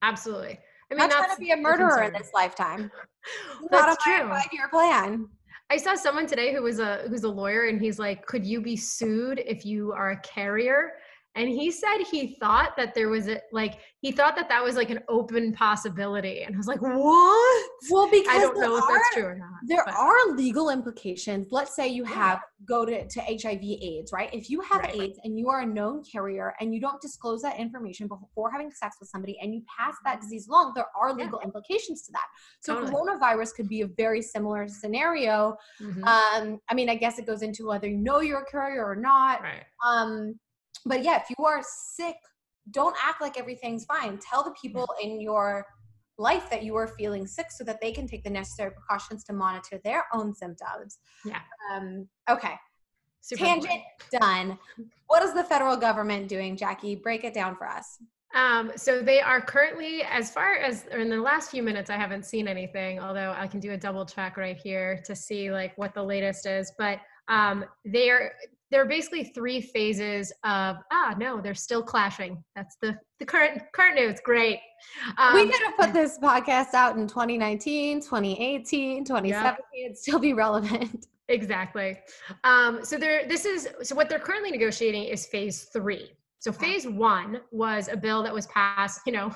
[0.00, 0.58] Absolutely.
[0.90, 2.90] I mean, not trying that's to be a murderer in this lifetime.
[3.70, 4.28] That's my true.
[4.28, 5.28] five-year plan.
[5.70, 8.60] I saw someone today who was a who's a lawyer, and he's like, "Could you
[8.60, 10.94] be sued if you are a carrier?"
[11.36, 14.74] And he said he thought that there was a like he thought that that was
[14.74, 16.92] like an open possibility and i was like what
[17.90, 19.94] well because i don't know if that's true or not there but.
[19.94, 24.60] are legal implications let's say you have go to, to hiv aids right if you
[24.60, 24.96] have right.
[24.96, 28.70] aids and you are a known carrier and you don't disclose that information before having
[28.70, 30.22] sex with somebody and you pass that mm-hmm.
[30.22, 31.46] disease along there are legal yeah.
[31.46, 32.26] implications to that
[32.60, 32.92] so totally.
[32.92, 36.04] coronavirus could be a very similar scenario mm-hmm.
[36.04, 38.96] um i mean i guess it goes into whether you know you're a carrier or
[38.96, 39.64] not right.
[39.86, 40.34] um
[40.86, 42.16] but yeah, if you are sick,
[42.70, 44.18] don't act like everything's fine.
[44.18, 45.66] Tell the people in your
[46.18, 49.32] life that you are feeling sick so that they can take the necessary precautions to
[49.32, 50.98] monitor their own symptoms.
[51.24, 51.40] Yeah.
[51.72, 52.54] Um, okay.
[53.22, 54.58] Super Tangent done.
[55.06, 56.94] What is the federal government doing, Jackie?
[56.94, 57.98] Break it down for us.
[58.34, 62.24] Um, so they are currently, as far as in the last few minutes, I haven't
[62.24, 65.94] seen anything, although I can do a double check right here to see like what
[65.94, 66.72] the latest is.
[66.78, 68.32] But um, they are
[68.70, 72.42] there are basically three phases of ah no they're still clashing.
[72.54, 74.20] That's the the current current news.
[74.24, 74.60] Great.
[75.18, 80.32] Um, we could have put this podcast out in 2019 2018 2017 it'd still be
[80.32, 81.06] relevant.
[81.30, 81.96] Exactly.
[82.42, 86.10] Um, so there this is so what they're currently negotiating is phase three.
[86.40, 89.32] So phase one was a bill that was passed you know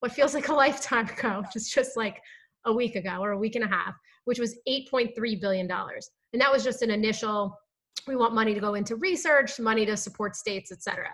[0.00, 2.20] what feels like a lifetime ago just just like
[2.66, 3.94] a week ago or a week and a half
[4.28, 6.10] which was 8.3 billion dollars.
[6.34, 7.58] And that was just an initial
[8.06, 11.10] we want money to go into research, money to support states, et cetera.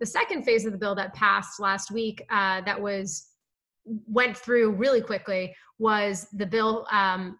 [0.00, 3.28] The second phase of the bill that passed last week, uh, that was
[4.06, 7.38] went through really quickly, was the bill um,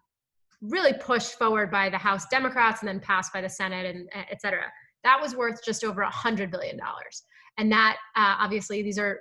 [0.61, 4.41] really pushed forward by the House Democrats and then passed by the Senate, and et
[4.41, 4.63] cetera.
[5.03, 7.23] That was worth just over a hundred billion dollars,
[7.57, 9.19] and that uh, obviously these are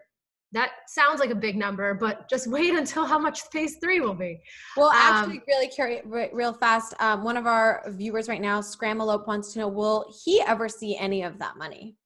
[0.52, 4.14] that sounds like a big number, but just wait until how much phase three will
[4.14, 4.40] be.
[4.76, 6.94] Well, actually, um, really curious, real fast.
[7.00, 10.96] Um, one of our viewers right now, Scramalope, wants to know: Will he ever see
[10.96, 11.96] any of that money?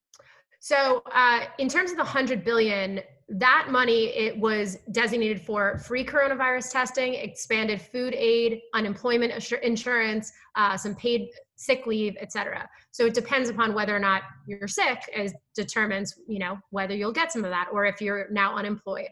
[0.60, 3.00] So, uh, in terms of the hundred billion,
[3.30, 10.76] that money it was designated for free coronavirus testing, expanded food aid, unemployment insurance, uh,
[10.76, 11.28] some paid
[11.60, 12.66] sick leave, etc.
[12.90, 17.12] So it depends upon whether or not you're sick as determines, you know, whether you'll
[17.12, 19.10] get some of that or if you're now unemployed.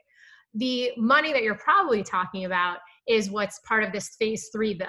[0.55, 4.87] The money that you're probably talking about is what's part of this phase three bill.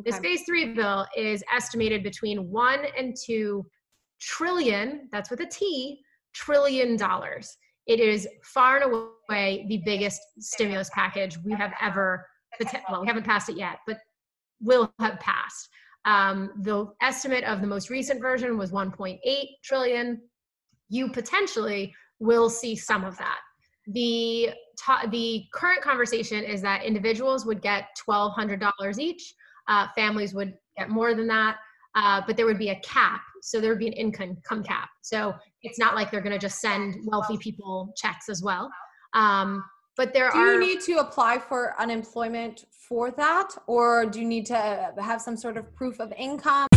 [0.00, 0.10] Okay.
[0.10, 3.64] This phase three bill is estimated between one and two
[4.20, 6.00] trillion, that's with a T,
[6.34, 7.56] trillion dollars.
[7.86, 12.26] It is far and away the biggest stimulus package we have ever,
[12.90, 13.98] well, we haven't passed it yet, but
[14.60, 15.68] will have passed.
[16.06, 19.18] Um, the estimate of the most recent version was 1.8
[19.62, 20.22] trillion.
[20.88, 23.40] You potentially will see some of that.
[23.88, 24.50] The
[25.10, 29.34] the current conversation is that individuals would get $1,200 each.
[29.68, 31.56] Uh, families would get more than that,
[31.96, 33.22] uh, but there would be a cap.
[33.42, 34.88] So there would be an income cap.
[35.02, 38.70] So it's not like they're going to just send wealthy people checks as well.
[39.14, 39.64] Um,
[39.96, 40.44] but there do are.
[40.44, 45.20] Do you need to apply for unemployment for that, or do you need to have
[45.20, 46.68] some sort of proof of income?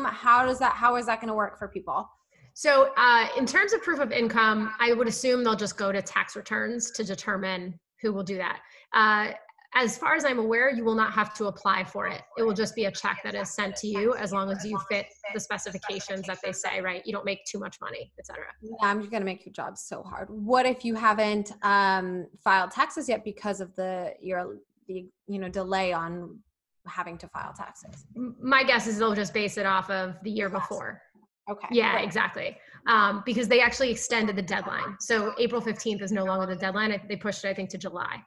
[0.00, 0.72] How does that?
[0.74, 2.10] How is that going to work for people?
[2.52, 6.00] So, uh, in terms of proof of income, I would assume they'll just go to
[6.02, 8.60] tax returns to determine who will do that.
[8.92, 9.32] Uh,
[9.74, 12.22] as far as I'm aware, you will not have to apply for it.
[12.38, 14.78] It will just be a check that is sent to you as long as you
[14.90, 17.02] fit the specifications that they say, right?
[17.04, 18.44] You don't make too much money, etc.
[18.62, 20.28] Yeah, I'm just gonna make your job so hard.
[20.30, 24.56] What if you haven't um, filed taxes yet because of the your
[24.88, 26.38] the you know delay on
[26.86, 28.06] having to file taxes?
[28.14, 31.02] My guess is they'll just base it off of the year before.
[31.50, 31.68] Okay.
[31.70, 32.04] Yeah, right.
[32.04, 32.56] exactly.
[32.88, 34.96] Um, because they actually extended the deadline.
[35.00, 37.00] So April 15th is no longer the deadline.
[37.08, 38.22] They pushed it, I think, to July.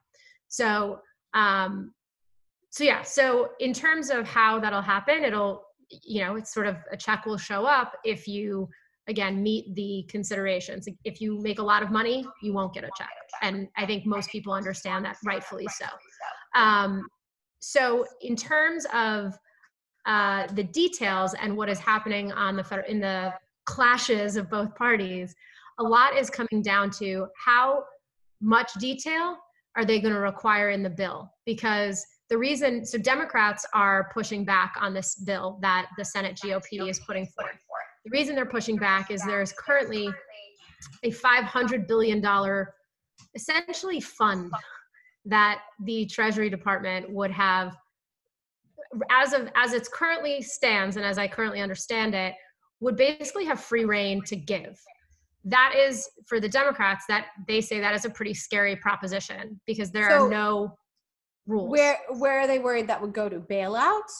[0.48, 1.00] So
[1.34, 1.94] um,
[2.70, 5.64] so yeah, so in terms of how that'll happen, it'll,
[6.04, 8.70] you know, it's sort of a check will show up if you
[9.08, 10.88] again meet the considerations.
[11.04, 13.10] If you make a lot of money, you won't get a check.
[13.42, 15.88] And I think most people understand that rightfully so.
[16.56, 17.08] Um,
[17.60, 19.34] so in terms of
[20.06, 23.34] uh, the details and what is happening on the federal in the
[23.66, 25.36] clashes of both parties,
[25.80, 27.84] a lot is coming down to how
[28.42, 29.38] much detail
[29.76, 31.32] are they going to require in the bill?
[31.46, 36.88] Because the reason, so Democrats are pushing back on this bill that the Senate GOP
[36.90, 37.58] is putting forth.
[38.06, 40.10] The reason they're pushing back is there's currently
[41.04, 42.24] a $500 billion
[43.36, 44.52] essentially fund
[45.26, 47.76] that the Treasury Department would have
[49.12, 52.34] as of as it's currently stands and as I currently understand it
[52.80, 54.80] would basically have free reign to give
[55.46, 59.92] that is for the Democrats that they say that is a pretty scary proposition because
[59.92, 60.78] there so are no
[61.48, 61.72] rules.
[61.72, 64.12] Where where are they worried that would go to bailouts?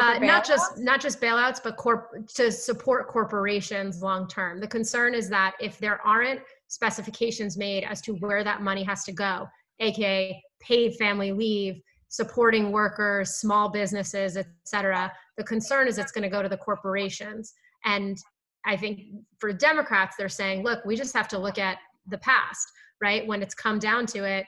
[0.00, 4.60] Uh, not just not just bailouts, but corp to support corporations long term.
[4.60, 9.02] The concern is that if there aren't specifications made as to where that money has
[9.04, 9.48] to go,
[9.80, 16.22] aka paid family leave, supporting workers, small businesses, et cetera, the concern is it's going
[16.22, 17.54] to go to the corporations.
[17.84, 18.16] And
[18.66, 19.00] I think
[19.38, 22.66] for Democrats, they're saying, look, we just have to look at the past,
[23.00, 23.26] right?
[23.26, 24.46] When it's come down to it,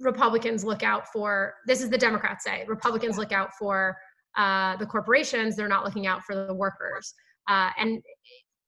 [0.00, 3.96] Republicans look out for this is the Democrats say Republicans look out for
[4.36, 7.12] uh, the corporations, they're not looking out for the workers.
[7.48, 8.00] Uh, and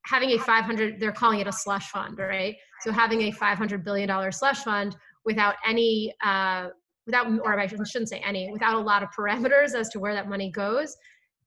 [0.06, 2.56] having a 500, they're calling it a slush fund, right?
[2.80, 6.68] So having a 500 billion dollar slush fund without any, uh,
[7.06, 10.28] without, or I shouldn't say any, without a lot of parameters as to where that
[10.28, 10.96] money goes,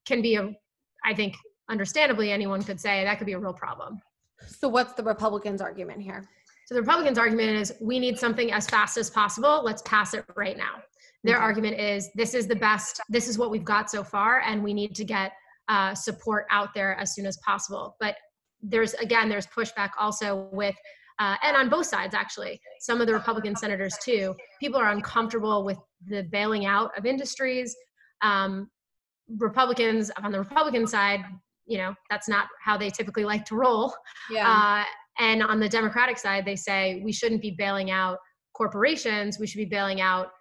[0.06, 0.52] can be a,
[1.04, 1.36] I think,
[1.70, 4.00] understandably, anyone could say that could be a real problem.
[4.46, 6.28] So what's the Republicans' argument here?
[6.66, 9.62] So the Republicans' argument is we need something as fast as possible.
[9.64, 10.82] Let's pass it right now.
[11.24, 11.44] Their okay.
[11.44, 14.74] argument is this is the best, this is what we've got so far, and we
[14.74, 15.34] need to get
[15.70, 17.96] uh, support out there as soon as possible.
[18.00, 18.16] But
[18.62, 20.76] there's, again, there's pushback also with,
[21.20, 25.64] uh, and on both sides actually, some of the Republican senators too, people are uncomfortable
[25.64, 27.76] with the bailing out of industries.
[28.22, 28.70] Um,
[29.38, 31.22] Republicans on the Republican side,
[31.66, 33.94] you know, that's not how they typically like to roll.
[34.30, 34.50] Yeah.
[34.50, 34.84] Uh,
[35.20, 38.18] and on the Democratic side, they say we shouldn't be bailing out
[38.54, 40.32] corporations, we should be bailing out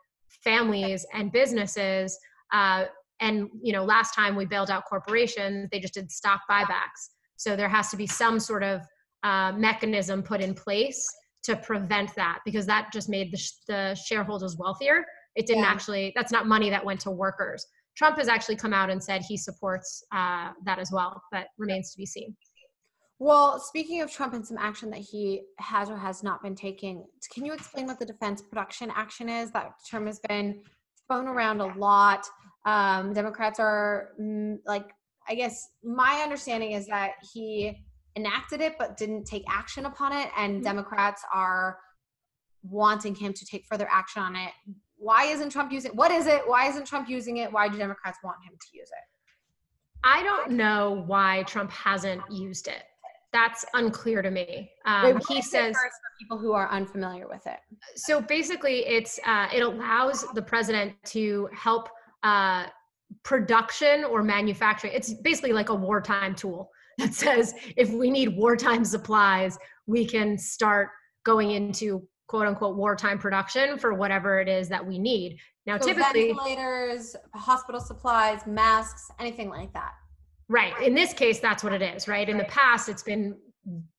[0.45, 2.19] families and businesses.
[2.53, 2.85] Uh,
[3.21, 7.11] and you know, last time we bailed out corporations, they just did stock buybacks.
[7.37, 8.83] So there has to be some sort of
[9.23, 11.05] uh, mechanism put in place
[11.45, 15.05] to prevent that because that just made the, sh- the shareholders wealthier.
[15.35, 15.71] It didn't yeah.
[15.71, 16.13] actually.
[16.15, 17.67] That's not money that went to workers.
[17.97, 21.93] Trump has actually come out and said he supports uh, that as well, but remains
[21.93, 22.35] to be seen.
[23.19, 27.05] Well, speaking of Trump and some action that he has or has not been taking,
[27.33, 29.53] can you explain what the defense production action is?
[29.53, 30.61] That term has been
[31.07, 32.27] thrown around a lot.
[32.65, 34.91] Um, Democrats are mm, like,
[35.29, 37.79] I guess my understanding is that he
[38.17, 40.65] enacted it but didn't take action upon it, and mm-hmm.
[40.65, 41.79] Democrats are
[42.63, 44.51] wanting him to take further action on it.
[45.03, 45.93] Why isn't Trump using?
[45.93, 46.43] What is it?
[46.47, 47.53] Why isn't Trump using it?
[47.53, 49.05] Why do Democrats want him to use it?
[50.05, 52.85] I don't know why Trump hasn't used it
[53.33, 54.71] that's unclear to me.
[54.85, 57.59] Um, he says for people who are unfamiliar with it.
[57.97, 61.89] So basically, it's uh, it allows the president to help
[62.23, 62.67] uh,
[63.23, 64.93] production or manufacturing.
[64.95, 70.37] It's basically like a wartime tool that says if we need wartime supplies, we can
[70.37, 70.91] start
[71.25, 75.39] going into quote unquote wartime production for whatever it is that we need.
[75.67, 79.93] Now, so typically, ventilators, hospital supplies, masks, anything like that.
[80.49, 80.79] Right.
[80.83, 82.29] In this case, that's what it is, right?
[82.29, 83.37] In the past, it's been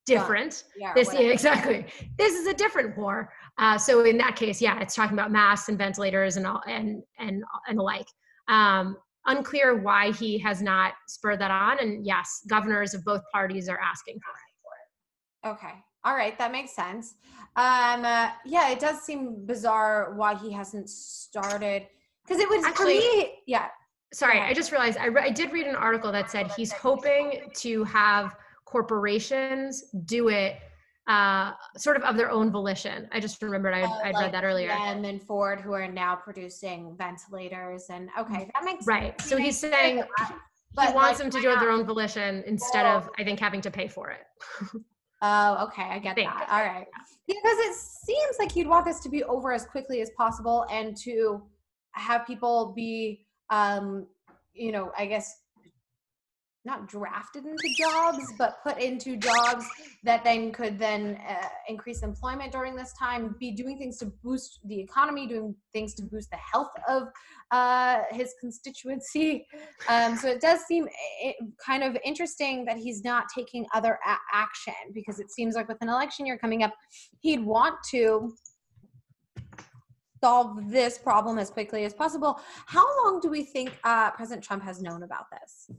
[0.05, 0.65] different.
[0.77, 1.85] Yeah, this, yeah, exactly.
[2.17, 3.31] This is a different war.
[3.57, 7.01] Uh, so in that case, yeah, it's talking about masks and ventilators and all, and
[7.19, 8.07] and and the like.
[8.49, 11.79] Um, unclear why he has not spurred that on.
[11.79, 15.53] And yes, governors of both parties are asking for it.
[15.53, 15.73] Okay.
[16.05, 17.15] All right, that makes sense.
[17.55, 21.87] Um, uh, yeah, it does seem bizarre why he hasn't started
[22.25, 22.97] because it was actually.
[22.97, 23.67] Me, yeah,
[24.13, 27.51] sorry, I just realized I, re- I did read an article that said he's hoping
[27.57, 28.35] to have
[28.65, 30.57] corporations do it
[31.07, 33.07] uh, sort of of their own volition.
[33.11, 34.71] I just remembered I, uh, I'd like read that earlier.
[34.71, 39.19] And then Ford, who are now producing ventilators, and okay, that makes right.
[39.19, 39.29] Sense.
[39.29, 40.03] So he's saying he
[40.75, 43.71] wants like, them to do it their own volition instead of I think having to
[43.71, 44.21] pay for it.
[45.23, 46.47] oh, okay, I get that.
[46.51, 46.85] All right,
[47.25, 50.95] because it seems like you'd want this to be over as quickly as possible and
[50.97, 51.41] to
[51.93, 54.07] have people be um,
[54.53, 55.42] you know, I guess
[56.65, 59.65] not drafted into jobs, but put into jobs
[60.03, 64.59] that then could then uh, increase employment during this time, be doing things to boost
[64.65, 67.09] the economy, doing things to boost the health of
[67.51, 69.45] uh, his constituency.
[69.89, 70.87] Um, so it does seem
[71.21, 75.67] it, kind of interesting that he's not taking other a- action because it seems like
[75.67, 76.73] with an election year coming up,
[77.19, 78.33] he'd want to
[80.23, 82.39] solve this problem as quickly as possible.
[82.65, 85.69] How long do we think uh, President Trump has known about this?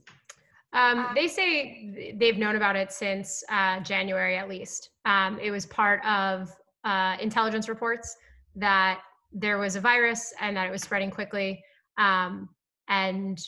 [0.74, 4.90] Um, they say they've known about it since uh, January at least.
[5.04, 8.16] Um, it was part of uh, intelligence reports
[8.56, 9.00] that
[9.32, 11.62] there was a virus and that it was spreading quickly.
[11.98, 12.48] Um,
[12.88, 13.38] and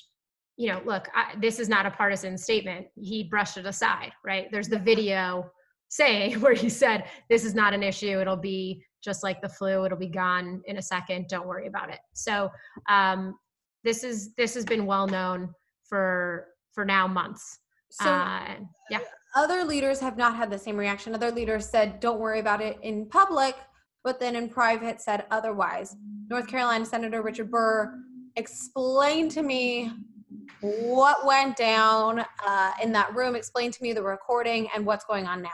[0.56, 2.86] you know, look, I, this is not a partisan statement.
[2.94, 4.46] He brushed it aside, right?
[4.50, 5.50] There's the video
[5.88, 8.20] saying where he said, "This is not an issue.
[8.20, 11.88] It'll be just like the flu it'll be gone in a second don't worry about
[11.88, 12.50] it so
[12.90, 13.38] um,
[13.84, 15.48] this is this has been well known
[15.88, 17.58] for for now months
[17.90, 18.54] so uh,
[18.90, 19.00] yeah
[19.34, 22.78] other leaders have not had the same reaction other leaders said don't worry about it
[22.82, 23.56] in public
[24.04, 25.96] but then in private said otherwise
[26.30, 27.92] north carolina senator richard burr
[28.36, 29.90] explained to me
[30.60, 33.36] what went down uh, in that room.
[33.36, 35.50] Explain to me the recording and what's going on now.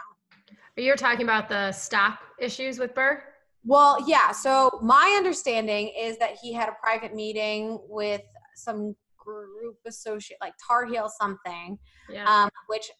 [0.77, 3.23] You're talking about the stock issues with Burr?
[3.65, 4.33] Well, yeah.
[4.33, 8.23] So my understanding is that he had a private meeting with
[8.55, 11.79] some group associate, like Tar Heel something,
[12.11, 12.45] yeah.
[12.45, 12.91] um, which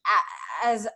[0.65, 0.89] as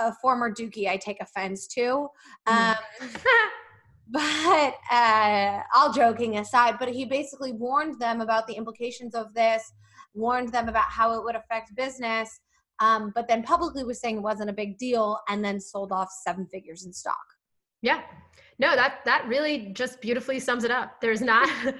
[0.00, 2.08] a former Dookie, I take offense to.
[2.48, 2.76] Mm.
[3.02, 3.08] Um,
[4.08, 9.72] but uh, all joking aside, but he basically warned them about the implications of this,
[10.14, 12.40] warned them about how it would affect business,
[12.78, 16.08] um, but then publicly was saying it wasn't a big deal, and then sold off
[16.24, 17.16] seven figures in stock.
[17.82, 18.02] Yeah,
[18.58, 21.00] no, that that really just beautifully sums it up.
[21.00, 21.48] There's not.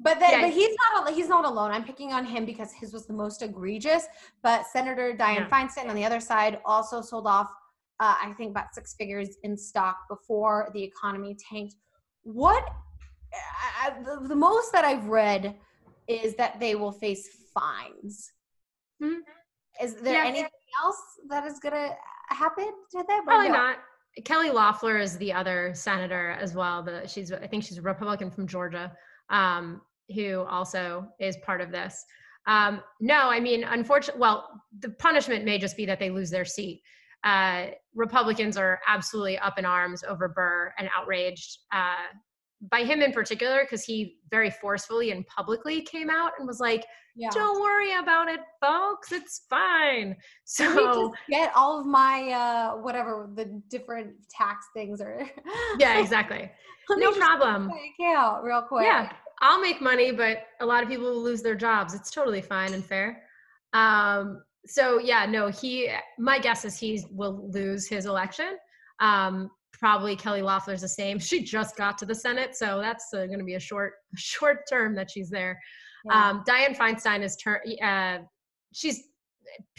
[0.00, 0.40] But then, yeah.
[0.42, 1.70] but he's not he's not alone.
[1.70, 4.06] I'm picking on him because his was the most egregious.
[4.42, 5.48] But Senator Dianne yeah.
[5.48, 7.48] Feinstein on the other side also sold off,
[8.00, 11.76] uh, I think, about six figures in stock before the economy tanked.
[12.24, 12.68] What
[13.84, 15.54] uh, the, the, most that I've read
[16.08, 18.32] is that they will face fines.
[19.02, 19.20] Hmm.
[19.82, 20.28] Is there yeah.
[20.28, 20.50] anything
[20.82, 21.94] else that is going to
[22.28, 23.24] happen to them?
[23.24, 23.54] Probably no?
[23.54, 23.76] not.
[24.24, 26.82] Kelly Loeffler is the other senator as well.
[26.82, 28.92] The she's I think she's a Republican from Georgia
[29.30, 29.80] um,
[30.14, 32.04] who also is part of this.
[32.46, 34.48] Um, no, I mean, unfortunately, well,
[34.80, 36.82] the punishment may just be that they lose their seat.
[37.24, 42.12] Uh, Republicans are absolutely up in arms over Burr and outraged uh,
[42.70, 46.84] by him in particular because he very forcefully and publicly came out and was like,
[47.16, 47.30] yeah.
[47.32, 49.12] "Don't worry about it, folks.
[49.12, 55.28] It's fine." So get all of my uh, whatever the different tax things are.
[55.78, 56.50] yeah, exactly.
[56.90, 57.70] no problem.
[58.00, 58.84] Account real quick.
[58.84, 61.94] Yeah, I'll make money, but a lot of people will lose their jobs.
[61.94, 63.22] It's totally fine and fair.
[63.72, 65.90] Um, so yeah, no, he.
[66.18, 68.56] My guess is he will lose his election.
[69.00, 71.18] Um, probably Kelly Loeffler's the same.
[71.24, 74.60] She just got to the Senate, so that's uh, going to be a short, short
[74.68, 75.60] term that she's there.
[76.04, 76.30] Yeah.
[76.30, 78.18] Um, Dianne Feinstein is ter- uh,
[78.72, 79.04] she's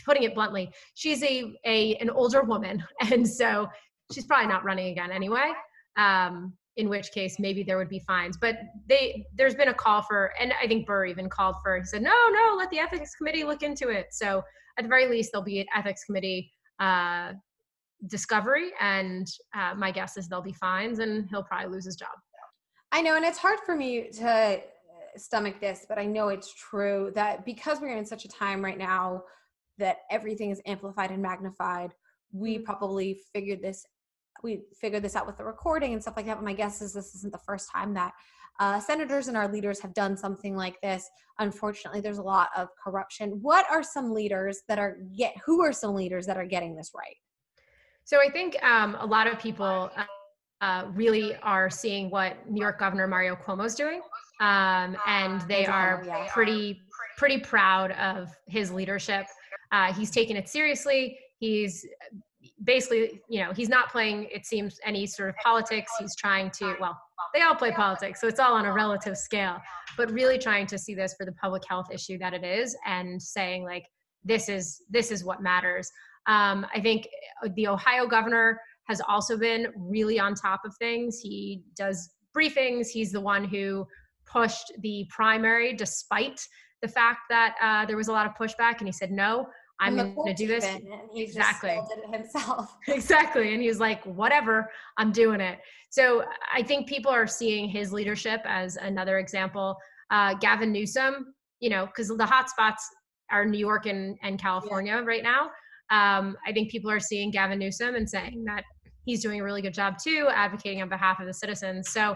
[0.05, 3.67] putting it bluntly, she's a, a an older woman, and so
[4.11, 5.51] she's probably not running again anyway.
[5.97, 8.37] Um, in which case maybe there would be fines.
[8.37, 11.77] But they there's been a call for, and I think Burr even called for.
[11.77, 14.07] He said, no, no, let the ethics committee look into it.
[14.11, 14.43] So
[14.77, 17.31] at the very least, there'll be an ethics committee uh,
[18.07, 22.09] discovery, and uh, my guess is there'll be fines, and he'll probably lose his job.
[22.91, 24.61] I know, and it's hard for me to
[25.17, 28.77] stomach this, but I know it's true that because we're in such a time right
[28.77, 29.23] now
[29.77, 31.91] that everything is amplified and magnified,
[32.31, 32.63] we mm-hmm.
[32.63, 33.85] probably figured this
[34.43, 36.35] we figured this out with the recording and stuff like that.
[36.35, 38.11] But my guess is this isn't the first time that
[38.59, 41.09] uh, senators and our leaders have done something like this.
[41.39, 43.39] Unfortunately, there's a lot of corruption.
[43.41, 45.33] What are some leaders that are get?
[45.45, 47.15] Who are some leaders that are getting this right?
[48.05, 49.89] So I think um, a lot of people
[50.61, 54.01] uh, really are seeing what New York Governor Mario Cuomo is doing,
[54.41, 56.79] um, and they are pretty
[57.17, 59.25] pretty proud of his leadership.
[59.71, 61.17] Uh, he's taken it seriously.
[61.39, 61.85] He's
[62.63, 65.91] basically, you know, he's not playing, it seems, any sort of politics.
[65.99, 66.99] He's trying to, well,
[67.33, 69.57] they all play politics, so it's all on a relative scale,
[69.97, 73.21] but really trying to see this for the public health issue that it is and
[73.21, 73.85] saying, like,
[74.23, 75.89] this is this is what matters.
[76.27, 77.07] Um, I think
[77.43, 81.19] uh, the Ohio governor has also been really on top of things.
[81.19, 82.87] He does briefings.
[82.87, 83.85] He's the one who
[84.25, 86.41] pushed the primary despite
[86.81, 89.47] the fact that uh, there was a lot of pushback, and he said no.
[89.79, 90.65] I'm going to do this.
[91.13, 91.77] exactly.
[92.11, 92.77] himself.
[92.87, 93.53] exactly.
[93.53, 95.59] And he's like, whatever, I'm doing it.
[95.89, 96.23] So
[96.53, 99.75] I think people are seeing his leadership as another example.
[100.11, 102.87] Uh, Gavin Newsom, you know, because the hot spots
[103.31, 105.03] are New York and, and California yeah.
[105.05, 105.49] right now.
[105.89, 108.63] Um, I think people are seeing Gavin Newsom and saying that
[109.05, 111.91] he's doing a really good job too, advocating on behalf of the citizens.
[111.91, 112.15] So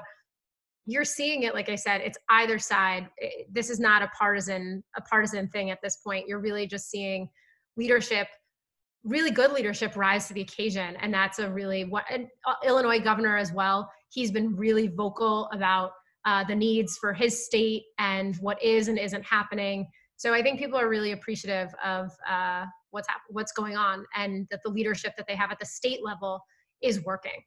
[0.86, 3.10] you're seeing it like i said it's either side.
[3.52, 6.28] This is not a partisan a partisan thing at this point.
[6.28, 7.30] You're really just seeing
[7.78, 8.28] leadership
[9.06, 10.98] really good leadership rise to the occasion.
[10.98, 13.90] And that's a really what uh, illinois governor as well.
[14.10, 15.92] He's been really vocal about
[16.26, 19.88] uh, the needs for his state and what is and isn't happening.
[20.18, 24.48] So i think people are really appreciative of uh, what's hap- what's going on and
[24.52, 26.42] that the leadership that they have at the state level
[26.82, 27.44] is working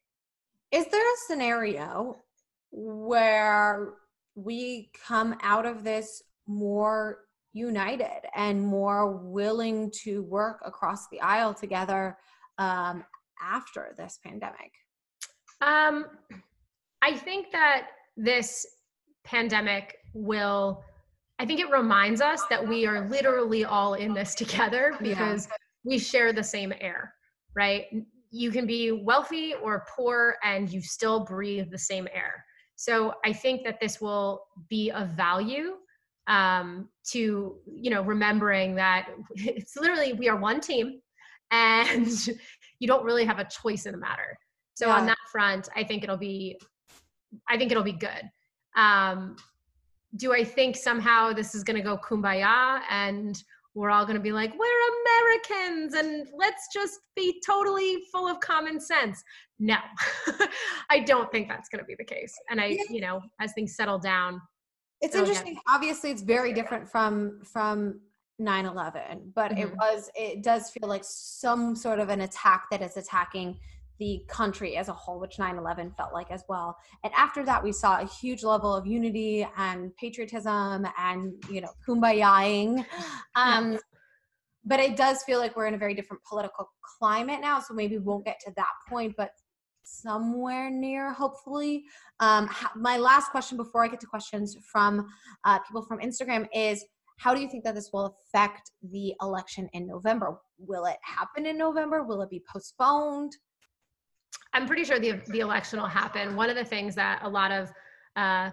[0.71, 2.17] is there a scenario
[2.71, 3.95] where
[4.35, 7.19] we come out of this more
[7.53, 12.17] united and more willing to work across the aisle together
[12.59, 13.05] um,
[13.43, 14.73] after this pandemic?
[15.61, 16.07] Um,
[17.03, 18.67] I think that this
[19.25, 20.83] pandemic will,
[21.43, 25.57] I think it reminds us that we are literally all in this together because yeah.
[25.83, 27.13] we share the same air,
[27.57, 27.87] right?
[28.31, 32.45] You can be wealthy or poor and you still breathe the same air.
[32.77, 35.73] So I think that this will be of value
[36.29, 41.01] um, to you know remembering that it's literally we are one team
[41.51, 42.09] and
[42.79, 44.39] you don't really have a choice in the matter
[44.75, 44.97] so yeah.
[44.97, 46.59] on that front i think it'll be
[47.49, 48.23] i think it'll be good
[48.77, 49.37] um,
[50.17, 53.43] do i think somehow this is going to go kumbaya and
[53.75, 58.39] we're all going to be like we're americans and let's just be totally full of
[58.41, 59.23] common sense.
[59.59, 59.77] No
[60.91, 62.35] i don't think that's going to be the case.
[62.51, 64.41] And i you know as things settle down
[65.01, 65.59] it's interesting.
[65.69, 68.01] Obviously it's very different from from
[68.41, 69.63] 9-11 but mm-hmm.
[69.63, 73.57] it was it does feel like some sort of an attack that is attacking
[74.03, 76.77] the country as a whole which 9-11 felt like as well.
[77.05, 81.71] And after that we saw a huge level of unity and patriotism and you know
[81.87, 82.85] kumbayaing
[83.37, 83.79] um,
[84.65, 87.97] but it does feel like we're in a very different political climate now so maybe
[87.97, 89.31] we won't get to that point but
[89.85, 91.85] somewhere near hopefully.
[92.19, 95.07] Um, my last question before i get to questions from
[95.45, 96.85] uh, people from instagram is
[97.19, 100.39] how do you think that this will affect the election in november?
[100.59, 102.03] Will it happen in november?
[102.03, 103.33] Will it be postponed
[104.53, 107.51] i'm pretty sure the, the election will happen one of the things that a lot
[107.51, 107.73] of
[108.17, 108.51] uh,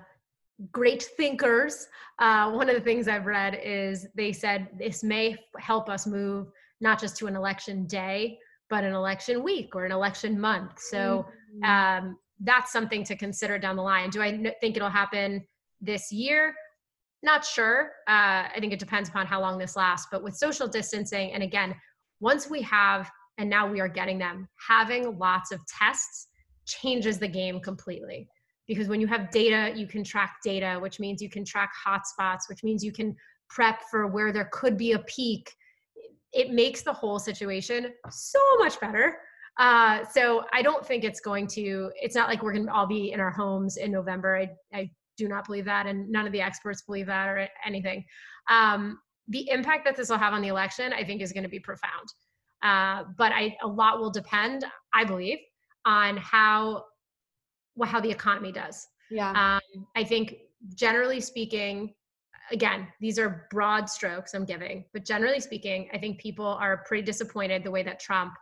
[0.72, 1.88] great thinkers
[2.20, 6.48] uh, one of the things i've read is they said this may help us move
[6.82, 8.38] not just to an election day
[8.70, 10.80] but an election week or an election month.
[10.80, 11.26] So
[11.64, 12.08] mm-hmm.
[12.08, 14.10] um, that's something to consider down the line.
[14.10, 15.46] Do I think it'll happen
[15.82, 16.54] this year?
[17.22, 17.92] Not sure.
[18.08, 20.08] Uh, I think it depends upon how long this lasts.
[20.12, 21.76] But with social distancing, and again,
[22.22, 26.28] once we have, and now we are getting them, having lots of tests
[26.66, 28.28] changes the game completely.
[28.68, 32.42] Because when you have data, you can track data, which means you can track hotspots,
[32.48, 33.16] which means you can
[33.50, 35.52] prep for where there could be a peak
[36.32, 39.18] it makes the whole situation so much better.
[39.58, 42.88] Uh, so I don't think it's going to, it's not like we're going to all
[42.88, 44.38] be in our homes in November.
[44.38, 45.86] I, I do not believe that.
[45.86, 48.06] And none of the experts believe that or anything.
[48.50, 51.50] Um, the impact that this will have on the election, I think is going to
[51.50, 52.08] be profound.
[52.64, 55.40] Uh, but I, a lot will depend, I believe,
[55.86, 56.86] on how,
[57.76, 58.88] well, how the economy does.
[59.10, 59.32] Yeah.
[59.32, 60.36] Um, I think
[60.76, 61.94] generally speaking,
[62.52, 67.04] again, these are broad strokes I'm giving, but generally speaking, I think people are pretty
[67.04, 68.34] disappointed the way that Trump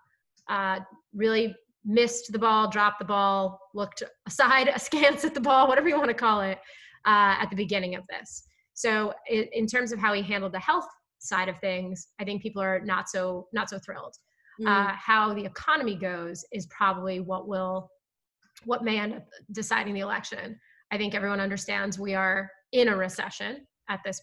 [0.50, 0.80] uh,
[1.14, 1.56] really
[1.86, 6.10] missed the ball, dropped the ball, looked aside, askance at the ball, whatever you want
[6.10, 6.60] to call it,
[7.06, 8.44] uh, at the beginning of this.
[8.74, 10.88] So, in, in, terms of how he handled the health
[11.20, 14.16] side of things, I think people are not so not so thrilled.
[14.62, 14.68] Mm.
[14.68, 17.90] Uh, how the economy goes is probably what will
[18.66, 20.60] what may end up deciding the election.
[20.92, 24.22] I think everyone understands we are in a recession at this.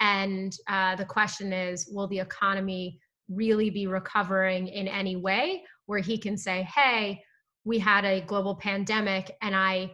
[0.00, 5.98] And uh, the question is will the economy really be recovering in any way where
[5.98, 7.22] he can say, hey,
[7.64, 9.90] we had a global pandemic and I,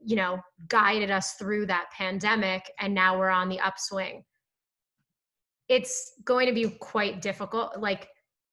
[0.00, 0.38] you know,
[0.68, 4.24] guided us through that pandemic and now we're on the upswing.
[5.68, 7.78] It's going to be quite difficult.
[7.78, 8.08] Like,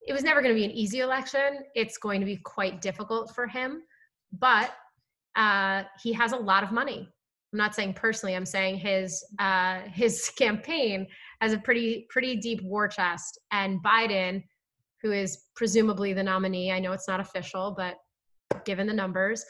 [0.07, 1.59] it was never going to be an easy election.
[1.75, 3.83] It's going to be quite difficult for him,
[4.31, 4.71] but
[5.35, 7.07] uh, he has a lot of money.
[7.53, 8.35] I'm not saying personally.
[8.35, 11.07] I'm saying his uh, his campaign
[11.41, 14.43] has a pretty pretty deep war chest, and Biden,
[15.01, 17.97] who is presumably the nominee, I know it's not official, but
[18.65, 19.45] given the numbers,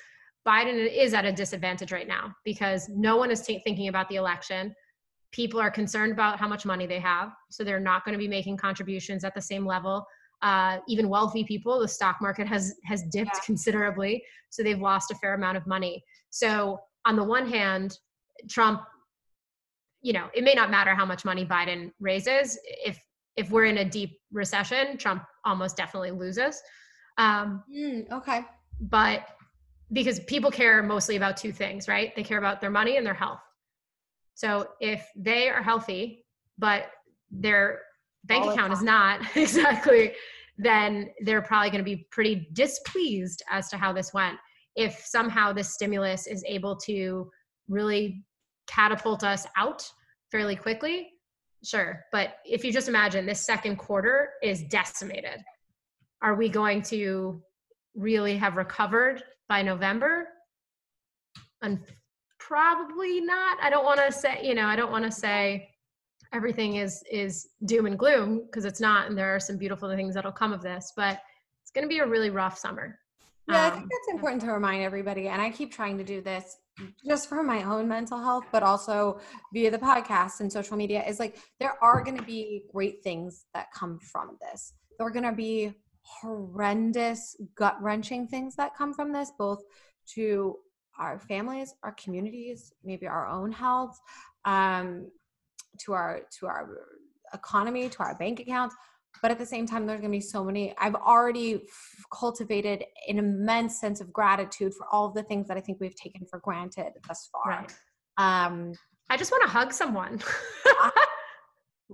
[0.47, 4.15] Biden is at a disadvantage right now because no one is t- thinking about the
[4.15, 4.73] election.
[5.31, 8.27] People are concerned about how much money they have, so they're not going to be
[8.27, 10.05] making contributions at the same level.
[10.41, 13.41] Uh, even wealthy people, the stock market has has dipped yeah.
[13.45, 16.03] considerably, so they've lost a fair amount of money.
[16.31, 17.97] So on the one hand,
[18.49, 18.81] Trump,
[20.01, 22.57] you know, it may not matter how much money Biden raises.
[22.63, 22.99] If
[23.37, 26.61] if we're in a deep recession, Trump almost definitely loses.
[27.17, 28.45] Um, mm, okay.
[28.79, 29.27] But
[29.93, 32.15] because people care mostly about two things, right?
[32.15, 33.41] They care about their money and their health.
[34.41, 36.25] So if they are healthy,
[36.57, 36.85] but
[37.29, 37.81] their
[38.23, 40.13] bank All account is not exactly,
[40.57, 44.39] then they're probably going to be pretty displeased as to how this went
[44.75, 47.29] if somehow this stimulus is able to
[47.67, 48.23] really
[48.65, 49.87] catapult us out
[50.31, 51.09] fairly quickly,
[51.63, 52.03] sure.
[52.11, 55.39] But if you just imagine this second quarter is decimated,
[56.23, 57.43] are we going to
[57.93, 60.27] really have recovered by November?
[62.47, 63.57] Probably not.
[63.61, 65.69] I don't want to say, you know, I don't want to say
[66.33, 70.15] everything is is doom and gloom because it's not and there are some beautiful things
[70.15, 71.19] that'll come of this, but
[71.61, 72.97] it's going to be a really rough summer.
[73.47, 75.27] Yeah, I think um, that's important to remind everybody.
[75.27, 76.57] And I keep trying to do this
[77.05, 79.19] just for my own mental health, but also
[79.53, 83.45] via the podcast and social media is like there are going to be great things
[83.53, 84.73] that come from this.
[84.97, 89.63] There are going to be horrendous, gut wrenching things that come from this, both
[90.13, 90.57] to
[91.01, 93.99] our families, our communities, maybe our own health.
[94.45, 95.11] Um,
[95.79, 96.69] to our to our
[97.33, 98.75] economy, to our bank accounts.
[99.21, 100.73] But at the same time, there's going to be so many.
[100.77, 105.57] I've already f- cultivated an immense sense of gratitude for all of the things that
[105.57, 107.51] I think we've taken for granted thus far.
[107.51, 107.75] Right.
[108.17, 108.73] Um,
[109.09, 110.21] I just want to hug someone.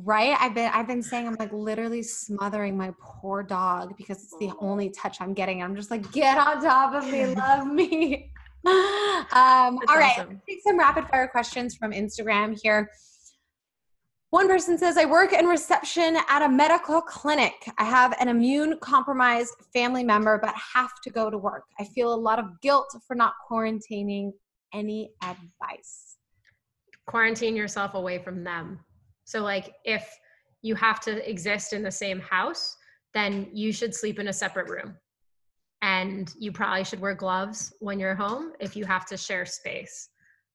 [0.01, 4.36] right i've been i've been saying i'm like literally smothering my poor dog because it's
[4.39, 8.32] the only touch i'm getting i'm just like get on top of me love me
[8.68, 10.41] Um, all right awesome.
[10.47, 12.89] take some rapid fire questions from instagram here
[14.30, 17.53] one person says, I work in reception at a medical clinic.
[17.78, 21.63] I have an immune compromised family member, but have to go to work.
[21.80, 24.32] I feel a lot of guilt for not quarantining.
[24.74, 26.18] Any advice?
[27.05, 28.80] Quarantine yourself away from them.
[29.24, 30.05] So, like, if
[30.61, 32.76] you have to exist in the same house,
[33.13, 34.97] then you should sleep in a separate room.
[35.82, 40.09] And you probably should wear gloves when you're home if you have to share space.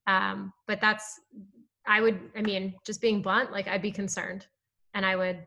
[0.06, 1.20] Um, but that's,
[1.86, 4.46] I would, I mean, just being blunt, like, I'd be concerned
[4.94, 5.44] and I would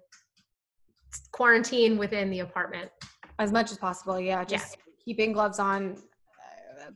[1.31, 2.89] quarantine within the apartment
[3.39, 4.19] as much as possible.
[4.19, 4.43] Yeah.
[4.45, 4.93] Just yeah.
[5.03, 5.97] keeping gloves on,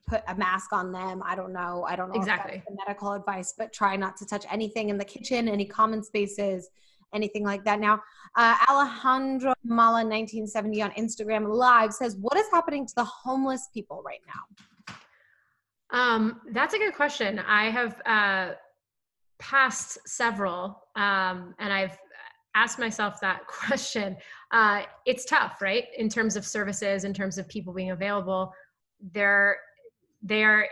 [0.08, 1.22] put a mask on them.
[1.26, 1.86] I don't know.
[1.88, 5.48] I don't know exactly medical advice, but try not to touch anything in the kitchen,
[5.48, 6.70] any common spaces,
[7.14, 7.80] anything like that.
[7.80, 8.02] Now,
[8.36, 14.04] uh, Alejandro Mala 1970 on Instagram Live says, "What is happening to the homeless people
[14.06, 14.96] right now?"
[15.92, 17.40] Um, that's a good question.
[17.40, 18.54] I have uh,
[19.40, 21.98] passed several, um, and I've
[22.56, 24.18] asked myself that question.
[24.52, 25.86] Uh, it's tough, right?
[25.98, 28.54] In terms of services, in terms of people being available,
[29.14, 29.58] there
[30.22, 30.68] they are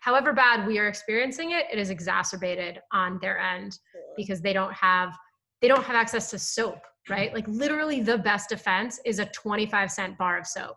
[0.00, 3.78] however bad we are experiencing it it is exacerbated on their end
[4.16, 5.16] because they don't have
[5.60, 7.32] they don't have access to soap right?
[7.32, 10.76] Like literally the best defense is a 25 cent bar of soap.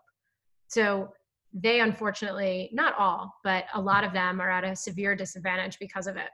[0.68, 1.12] So
[1.52, 6.06] they unfortunately not all but a lot of them are at a severe disadvantage because
[6.06, 6.30] of it.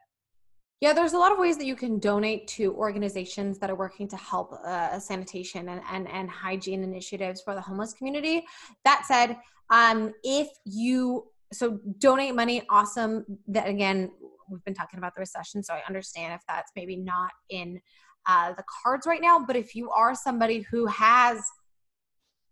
[0.80, 4.08] Yeah, there's a lot of ways that you can donate to organizations that are working
[4.08, 8.46] to help uh, sanitation and, and, and hygiene initiatives for the homeless community.
[8.86, 9.36] That said,
[9.68, 13.26] um, if you so donate money awesome.
[13.48, 14.10] That again
[14.48, 17.80] we've been talking about the recession so i understand if that's maybe not in
[18.26, 21.42] uh, the cards right now but if you are somebody who has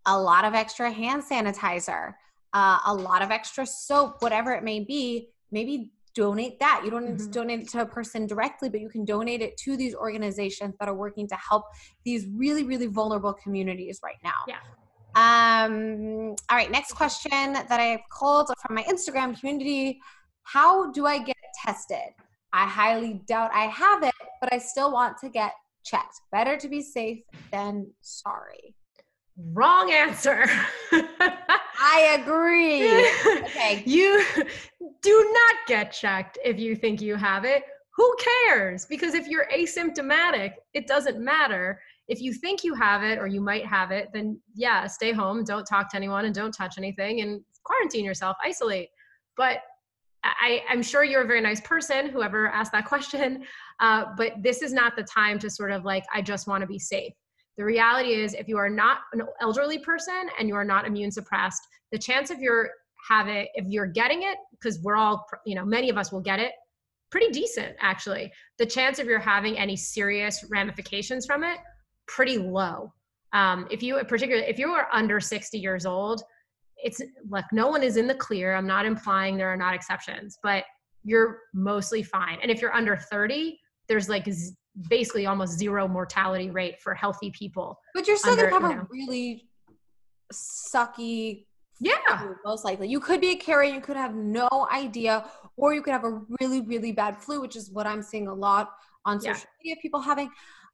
[0.07, 2.14] a lot of extra hand sanitizer
[2.55, 7.05] uh, a lot of extra soap whatever it may be maybe donate that you don't
[7.05, 7.16] mm-hmm.
[7.16, 10.75] to donate it to a person directly but you can donate it to these organizations
[10.81, 11.64] that are working to help
[12.05, 14.57] these really really vulnerable communities right now yeah
[15.14, 20.01] um, all right, next question that I have called from my Instagram community
[20.45, 22.14] How do I get tested?
[22.53, 25.53] I highly doubt I have it, but I still want to get
[25.84, 26.20] checked.
[26.32, 27.22] Better to be safe
[27.53, 28.74] than sorry.
[29.53, 30.46] Wrong answer.
[31.80, 33.09] I agree.
[33.44, 33.82] Okay.
[33.86, 34.24] You
[35.03, 37.62] do not get checked if you think you have it.
[37.96, 38.86] Who cares?
[38.86, 43.40] Because if you're asymptomatic, it doesn't matter if you think you have it or you
[43.40, 47.20] might have it, then yeah, stay home, don't talk to anyone, and don't touch anything,
[47.20, 48.88] and quarantine yourself, isolate.
[49.36, 49.59] But
[50.25, 53.45] I, am sure you're a very nice person, whoever asked that question.
[53.81, 56.66] Uh, but this is not the time to sort of like, I just want to
[56.66, 57.12] be safe.
[57.57, 61.12] The reality is, if you are not an elderly person and you are not immune
[61.12, 61.62] suppressed,
[61.93, 62.71] the chance of your
[63.09, 66.21] have it, if you're getting it, because we're all, you know, many of us will
[66.21, 66.51] get it,
[67.11, 68.33] pretty decent actually.
[68.59, 71.59] The chance of your having any serious ramifications from it
[72.09, 72.93] pretty low.
[73.33, 76.23] Um, if you, particularly, if you are under 60 years old,
[76.83, 78.55] it's like no one is in the clear.
[78.55, 80.64] I'm not implying there are not exceptions, but
[81.05, 82.39] you're mostly fine.
[82.43, 83.59] And if you're under 30,
[83.89, 84.55] there's like z-
[84.89, 87.79] basically almost zero mortality rate for healthy people.
[87.95, 88.83] But you're still under, gonna have you know.
[88.83, 89.49] a really
[90.33, 91.47] sucky
[91.81, 95.24] yeah most likely you could be a carrier you could have no idea
[95.57, 98.35] or you could have a really really bad flu which is what i'm seeing a
[98.35, 98.72] lot
[99.07, 99.70] on social yeah.
[99.70, 100.29] media people having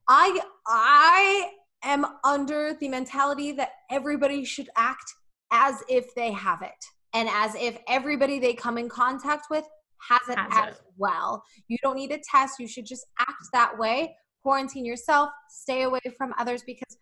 [0.09, 1.51] I I
[1.83, 5.15] am under the mentality that everybody should act
[5.55, 6.85] as if they have it
[7.15, 9.65] and as if everybody they come in contact with
[10.11, 10.83] has it has as it.
[10.99, 11.43] well.
[11.69, 14.15] You don't need a test, you should just act that way.
[14.43, 16.99] Quarantine yourself, stay away from others because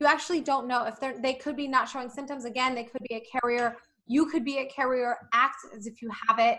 [0.00, 3.02] you actually don't know if they're they could be not showing symptoms again, they could
[3.08, 3.76] be a carrier.
[4.06, 6.58] You could be a carrier, act as if you have it.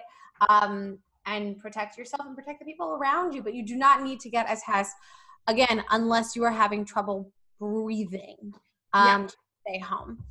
[0.50, 4.20] Um, and protect yourself and protect the people around you, but you do not need
[4.20, 4.92] to get as has
[5.48, 8.54] again, unless you are having trouble breathing,
[8.94, 9.28] um, yeah.
[9.68, 10.24] stay home.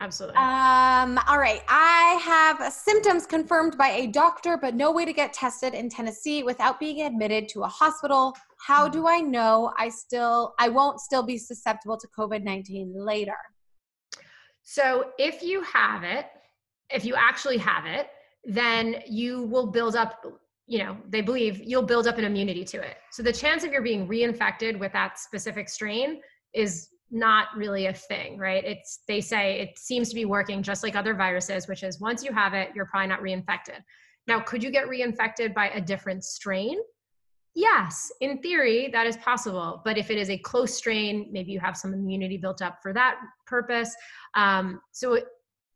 [0.00, 0.36] Absolutely.
[0.36, 1.62] Um, all right.
[1.68, 6.44] I have symptoms confirmed by a doctor, but no way to get tested in Tennessee
[6.44, 8.36] without being admitted to a hospital.
[8.64, 13.36] How do I know I still I won't still be susceptible to COVID-19 later?
[14.62, 16.26] So if you have it,
[16.90, 18.08] if you actually have it,
[18.44, 20.24] then you will build up
[20.66, 23.72] you know they believe you'll build up an immunity to it so the chance of
[23.72, 26.20] you're being reinfected with that specific strain
[26.52, 30.82] is not really a thing right it's they say it seems to be working just
[30.82, 33.80] like other viruses which is once you have it you're probably not reinfected
[34.26, 36.78] now could you get reinfected by a different strain
[37.54, 41.60] yes in theory that is possible but if it is a close strain maybe you
[41.60, 43.94] have some immunity built up for that purpose
[44.34, 45.18] um, so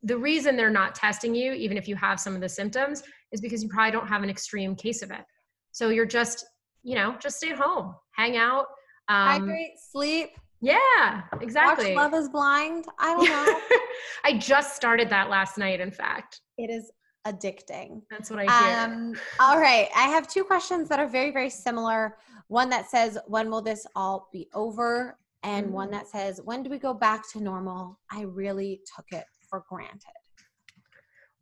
[0.02, 3.02] the reason they're not testing you even if you have some of the symptoms
[3.32, 5.24] is because you probably don't have an extreme case of it.
[5.72, 6.44] So you're just,
[6.82, 8.66] you know, just stay at home, hang out,
[9.08, 10.30] um, hydrate, sleep.
[10.62, 11.94] Yeah, exactly.
[11.94, 12.86] Watch Love is Blind.
[12.98, 13.78] I don't know.
[14.24, 15.80] I just started that last night.
[15.80, 16.92] In fact, it is
[17.26, 18.02] addicting.
[18.10, 18.78] That's what I hear.
[18.78, 22.16] Um, all right, I have two questions that are very, very similar.
[22.46, 25.74] One that says, "When will this all be over?" and mm-hmm.
[25.74, 29.64] one that says, "When do we go back to normal?" I really took it for
[29.68, 30.14] granted.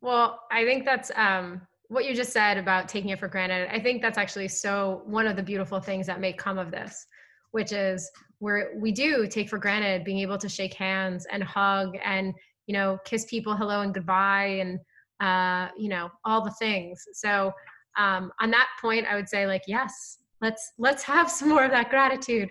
[0.00, 3.80] Well, I think that's um, what you just said about taking it for granted, I
[3.80, 7.04] think that's actually so one of the beautiful things that may come of this,
[7.50, 8.08] which is
[8.40, 12.34] where we do take for granted being able to shake hands and hug and
[12.66, 14.80] you know kiss people hello and goodbye and
[15.20, 17.04] uh, you know all the things.
[17.12, 17.52] So
[17.96, 21.70] um, on that point, I would say like yes, let's let's have some more of
[21.70, 22.48] that gratitude.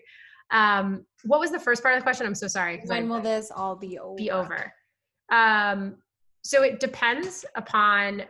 [0.51, 2.25] Um, what was the first part of the question?
[2.25, 2.81] I'm so sorry.
[2.85, 4.15] When I, will this all be over?
[4.15, 4.73] Be over.
[5.31, 5.97] Um,
[6.43, 8.23] so it depends upon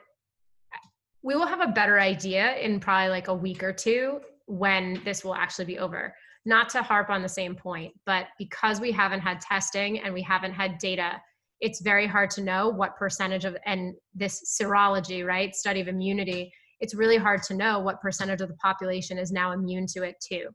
[1.21, 5.23] we will have a better idea in probably like a week or two when this
[5.23, 6.13] will actually be over.
[6.49, 10.23] Not to harp on the same point, but because we haven't had testing and we
[10.23, 11.21] haven't had data,
[11.61, 16.51] it's very hard to know what percentage of, and this serology, right, study of immunity,
[16.79, 20.15] it's really hard to know what percentage of the population is now immune to it
[20.27, 20.47] too.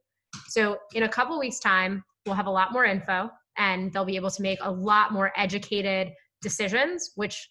[0.49, 4.17] So in a couple weeks' time, we'll have a lot more info and they'll be
[4.17, 7.49] able to make a lot more educated decisions, which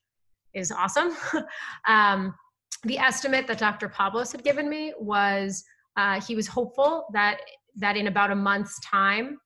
[0.53, 1.15] is awesome.
[1.87, 2.35] um,
[2.83, 3.87] the estimate that Dr.
[3.87, 5.63] Pablos had given me was
[5.95, 7.37] uh, he was hopeful that
[7.75, 9.37] that in about a month's time,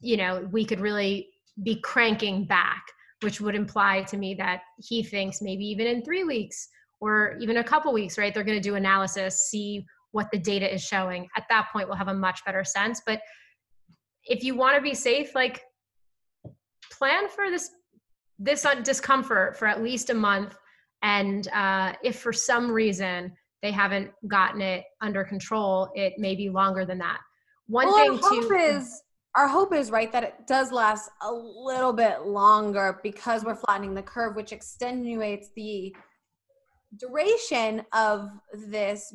[0.00, 1.28] you know, we could really
[1.62, 2.84] be cranking back,
[3.22, 6.68] which would imply to me that he thinks maybe even in three weeks
[7.00, 8.32] or even a couple weeks, right?
[8.32, 11.28] They're going to do analysis, see what the data is showing.
[11.36, 13.02] At that point, we'll have a much better sense.
[13.04, 13.20] But
[14.24, 15.62] if you want to be safe, like
[16.90, 17.70] plan for this
[18.38, 20.56] this discomfort for at least a month
[21.02, 23.32] and uh, if for some reason
[23.62, 27.18] they haven't gotten it under control, it may be longer than that.
[27.66, 29.02] One well, thing our hope to is
[29.36, 33.94] our hope is right that it does last a little bit longer because we're flattening
[33.94, 35.94] the curve, which extenuates the
[36.98, 39.14] duration of this,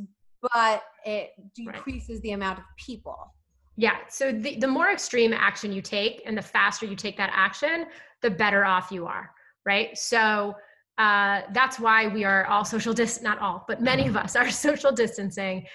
[0.53, 2.21] but it decreases right.
[2.21, 3.33] the amount of people.
[3.77, 3.95] Yeah.
[4.09, 7.85] So the, the more extreme action you take and the faster you take that action,
[8.21, 9.31] the better off you are.
[9.65, 9.97] Right.
[9.97, 10.55] So
[10.97, 14.51] uh, that's why we are all social dis not all but many of us are
[14.67, 15.65] social distancing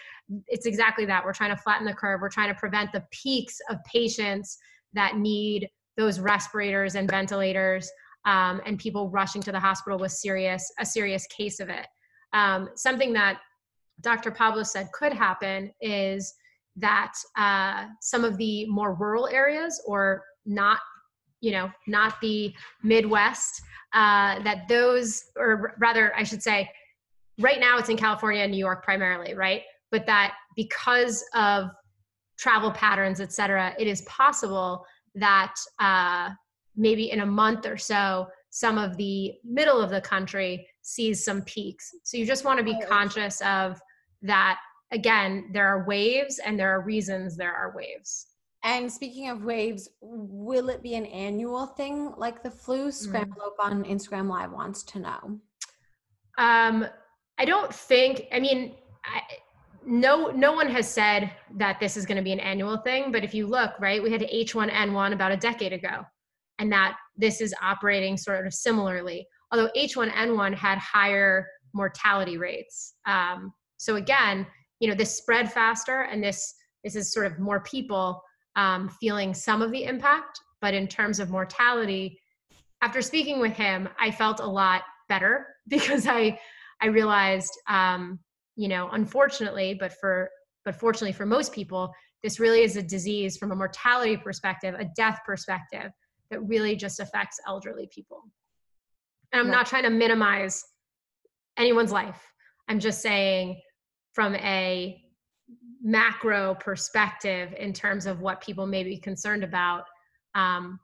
[0.47, 1.25] it's exactly that.
[1.25, 2.21] We're trying to flatten the curve.
[2.21, 4.57] We're trying to prevent the peaks of patients
[4.95, 7.91] that need those respirators and ventilators
[8.25, 11.87] um, and people rushing to the hospital with serious a serious case of it.
[12.33, 13.39] Um, something that
[14.01, 16.35] dr pablo said could happen is
[16.75, 20.81] that uh, some of the more rural areas or not
[21.41, 22.53] you know not the
[22.83, 23.63] midwest
[23.95, 26.69] uh, that those, or rather, I should say,
[27.39, 29.63] right now it's in California and New York primarily, right?
[29.95, 31.71] But that because of
[32.37, 34.85] travel patterns, et cetera, it is possible
[35.27, 36.31] that uh,
[36.75, 41.43] maybe in a month or so, some of the middle of the country sees some
[41.43, 41.85] peaks.
[42.03, 43.81] So you just want to be conscious of
[44.23, 44.59] that.
[44.91, 48.11] Again, there are waves and there are reasons there are waves.
[48.63, 52.89] And speaking of waves, will it be an annual thing like the flu?
[52.89, 52.93] Mm.
[52.93, 53.65] Scramble mm.
[53.65, 55.21] on Instagram Live wants to know.
[56.39, 56.87] Um,
[57.39, 58.27] I don't think.
[58.33, 58.75] I mean,
[59.05, 59.21] I,
[59.87, 63.13] no, no one has said that this is going to be an annual thing.
[63.13, 66.03] But if you look, right, we had H1N1 about a decade ago,
[66.59, 69.27] and that this is operating sort of similarly.
[69.53, 72.95] Although H1N1 had higher mortality rates.
[73.07, 74.47] Um, so again,
[74.81, 78.23] you know, this spread faster, and this this is sort of more people
[78.57, 80.41] um, feeling some of the impact.
[80.61, 82.19] But in terms of mortality,
[82.83, 86.39] after speaking with him, I felt a lot better because I
[86.81, 88.19] I realized, um,
[88.57, 90.31] you know, unfortunately, but for
[90.65, 91.93] but fortunately for most people,
[92.23, 95.91] this really is a disease from a mortality perspective, a death perspective
[96.31, 98.23] that really just affects elderly people.
[99.33, 99.53] And I'm yeah.
[99.53, 100.65] not trying to minimize
[101.59, 102.21] anyone's life.
[102.69, 103.61] I'm just saying
[104.15, 105.03] from a
[105.83, 109.85] macro perspective in terms of what people may be concerned about,
[110.35, 110.81] um,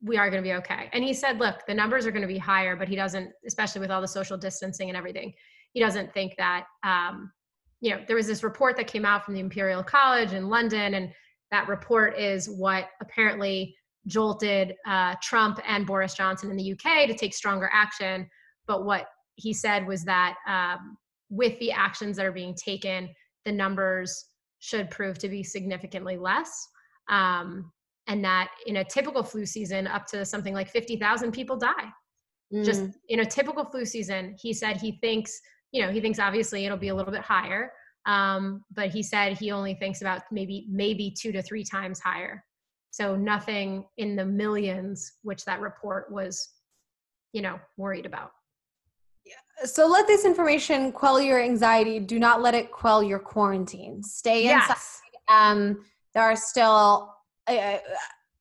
[0.00, 0.88] we are going to be okay.
[0.92, 3.80] And he said, look, the numbers are going to be higher, but he doesn't, especially
[3.80, 5.32] with all the social distancing and everything,
[5.72, 7.30] he doesn't think that um,
[7.80, 10.94] you know, there was this report that came out from the Imperial College in London,
[10.94, 11.12] and
[11.50, 13.74] that report is what apparently
[14.06, 18.28] jolted uh, Trump and Boris Johnson in the UK to take stronger action.
[18.66, 19.06] But what
[19.36, 20.96] he said was that um,
[21.30, 23.08] with the actions that are being taken,
[23.44, 24.26] the numbers
[24.58, 26.66] should prove to be significantly less.
[27.08, 27.70] Um,
[28.08, 31.90] and that in a typical flu season, up to something like 50,000 people die.
[32.52, 32.64] Mm.
[32.64, 35.38] Just in a typical flu season, he said he thinks,
[35.72, 37.72] you know, he thinks obviously it'll be a little bit higher,
[38.06, 42.44] um, but he said he only thinks about maybe maybe two to three times higher.
[42.90, 46.48] So nothing in the millions, which that report was,
[47.32, 48.30] you know, worried about.
[49.64, 51.98] So let this information quell your anxiety.
[52.00, 54.02] Do not let it quell your quarantine.
[54.02, 54.68] Stay inside.
[54.68, 55.00] Yes.
[55.28, 57.14] Um, there are still,
[57.46, 57.78] uh,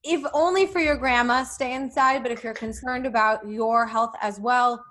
[0.03, 2.23] if only for your grandma, stay inside.
[2.23, 4.83] But if you're concerned about your health as well,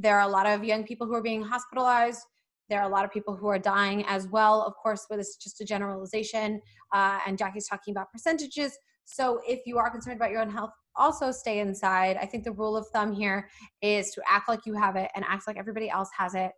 [0.00, 2.20] there are a lot of young people who are being hospitalized.
[2.68, 4.62] There are a lot of people who are dying as well.
[4.62, 6.60] Of course, with this just a generalization,
[6.92, 8.78] uh, and Jackie's talking about percentages.
[9.04, 12.16] So if you are concerned about your own health, also stay inside.
[12.16, 13.48] I think the rule of thumb here
[13.82, 16.52] is to act like you have it and act like everybody else has it.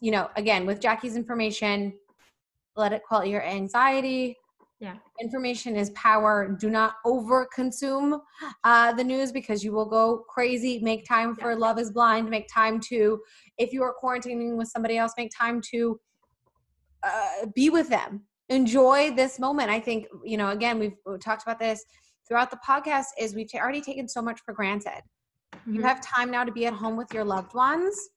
[0.00, 1.94] You know, again, with Jackie's information,
[2.76, 4.36] let it quell your anxiety.
[4.80, 4.94] Yeah.
[5.20, 6.56] Information is power.
[6.60, 8.20] Do not over consume
[8.62, 10.78] uh, the news because you will go crazy.
[10.80, 11.58] Make time for yeah.
[11.58, 12.30] love is blind.
[12.30, 13.20] Make time to,
[13.58, 15.98] if you are quarantining with somebody else, make time to
[17.02, 18.22] uh, be with them.
[18.50, 19.68] Enjoy this moment.
[19.68, 21.84] I think, you know, again, we've, we've talked about this
[22.28, 25.02] throughout the podcast is we've t- already taken so much for granted.
[25.54, 25.74] Mm-hmm.
[25.74, 28.10] You have time now to be at home with your loved ones.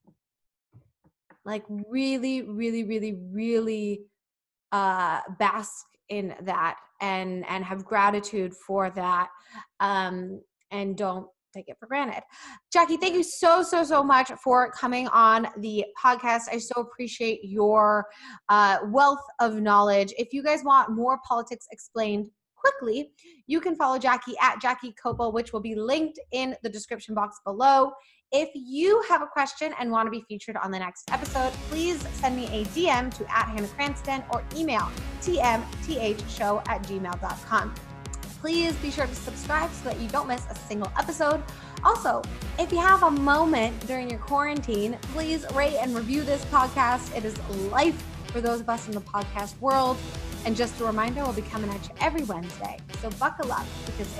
[1.43, 4.01] Like really, really, really, really
[4.71, 9.29] uh, bask in that and and have gratitude for that
[9.79, 10.39] um,
[10.69, 12.21] and don't take it for granted.
[12.71, 16.43] Jackie, thank you so, so, so much for coming on the podcast.
[16.49, 18.05] I so appreciate your
[18.49, 20.13] uh, wealth of knowledge.
[20.17, 23.11] If you guys want more politics explained quickly,
[23.47, 27.39] you can follow Jackie at Jackie Koppell, which will be linked in the description box
[27.45, 27.91] below.
[28.33, 32.01] If you have a question and want to be featured on the next episode, please
[32.13, 34.89] send me a DM to at Hannah Cranston or email
[35.21, 37.75] tmthshow at gmail.com.
[38.39, 41.43] Please be sure to subscribe so that you don't miss a single episode.
[41.83, 42.21] Also,
[42.57, 47.13] if you have a moment during your quarantine, please rate and review this podcast.
[47.13, 47.37] It is
[47.69, 49.97] life for those of us in the podcast world.
[50.45, 52.77] And just a reminder, we'll be coming at you every Wednesday.
[53.01, 54.19] So buckle up because it's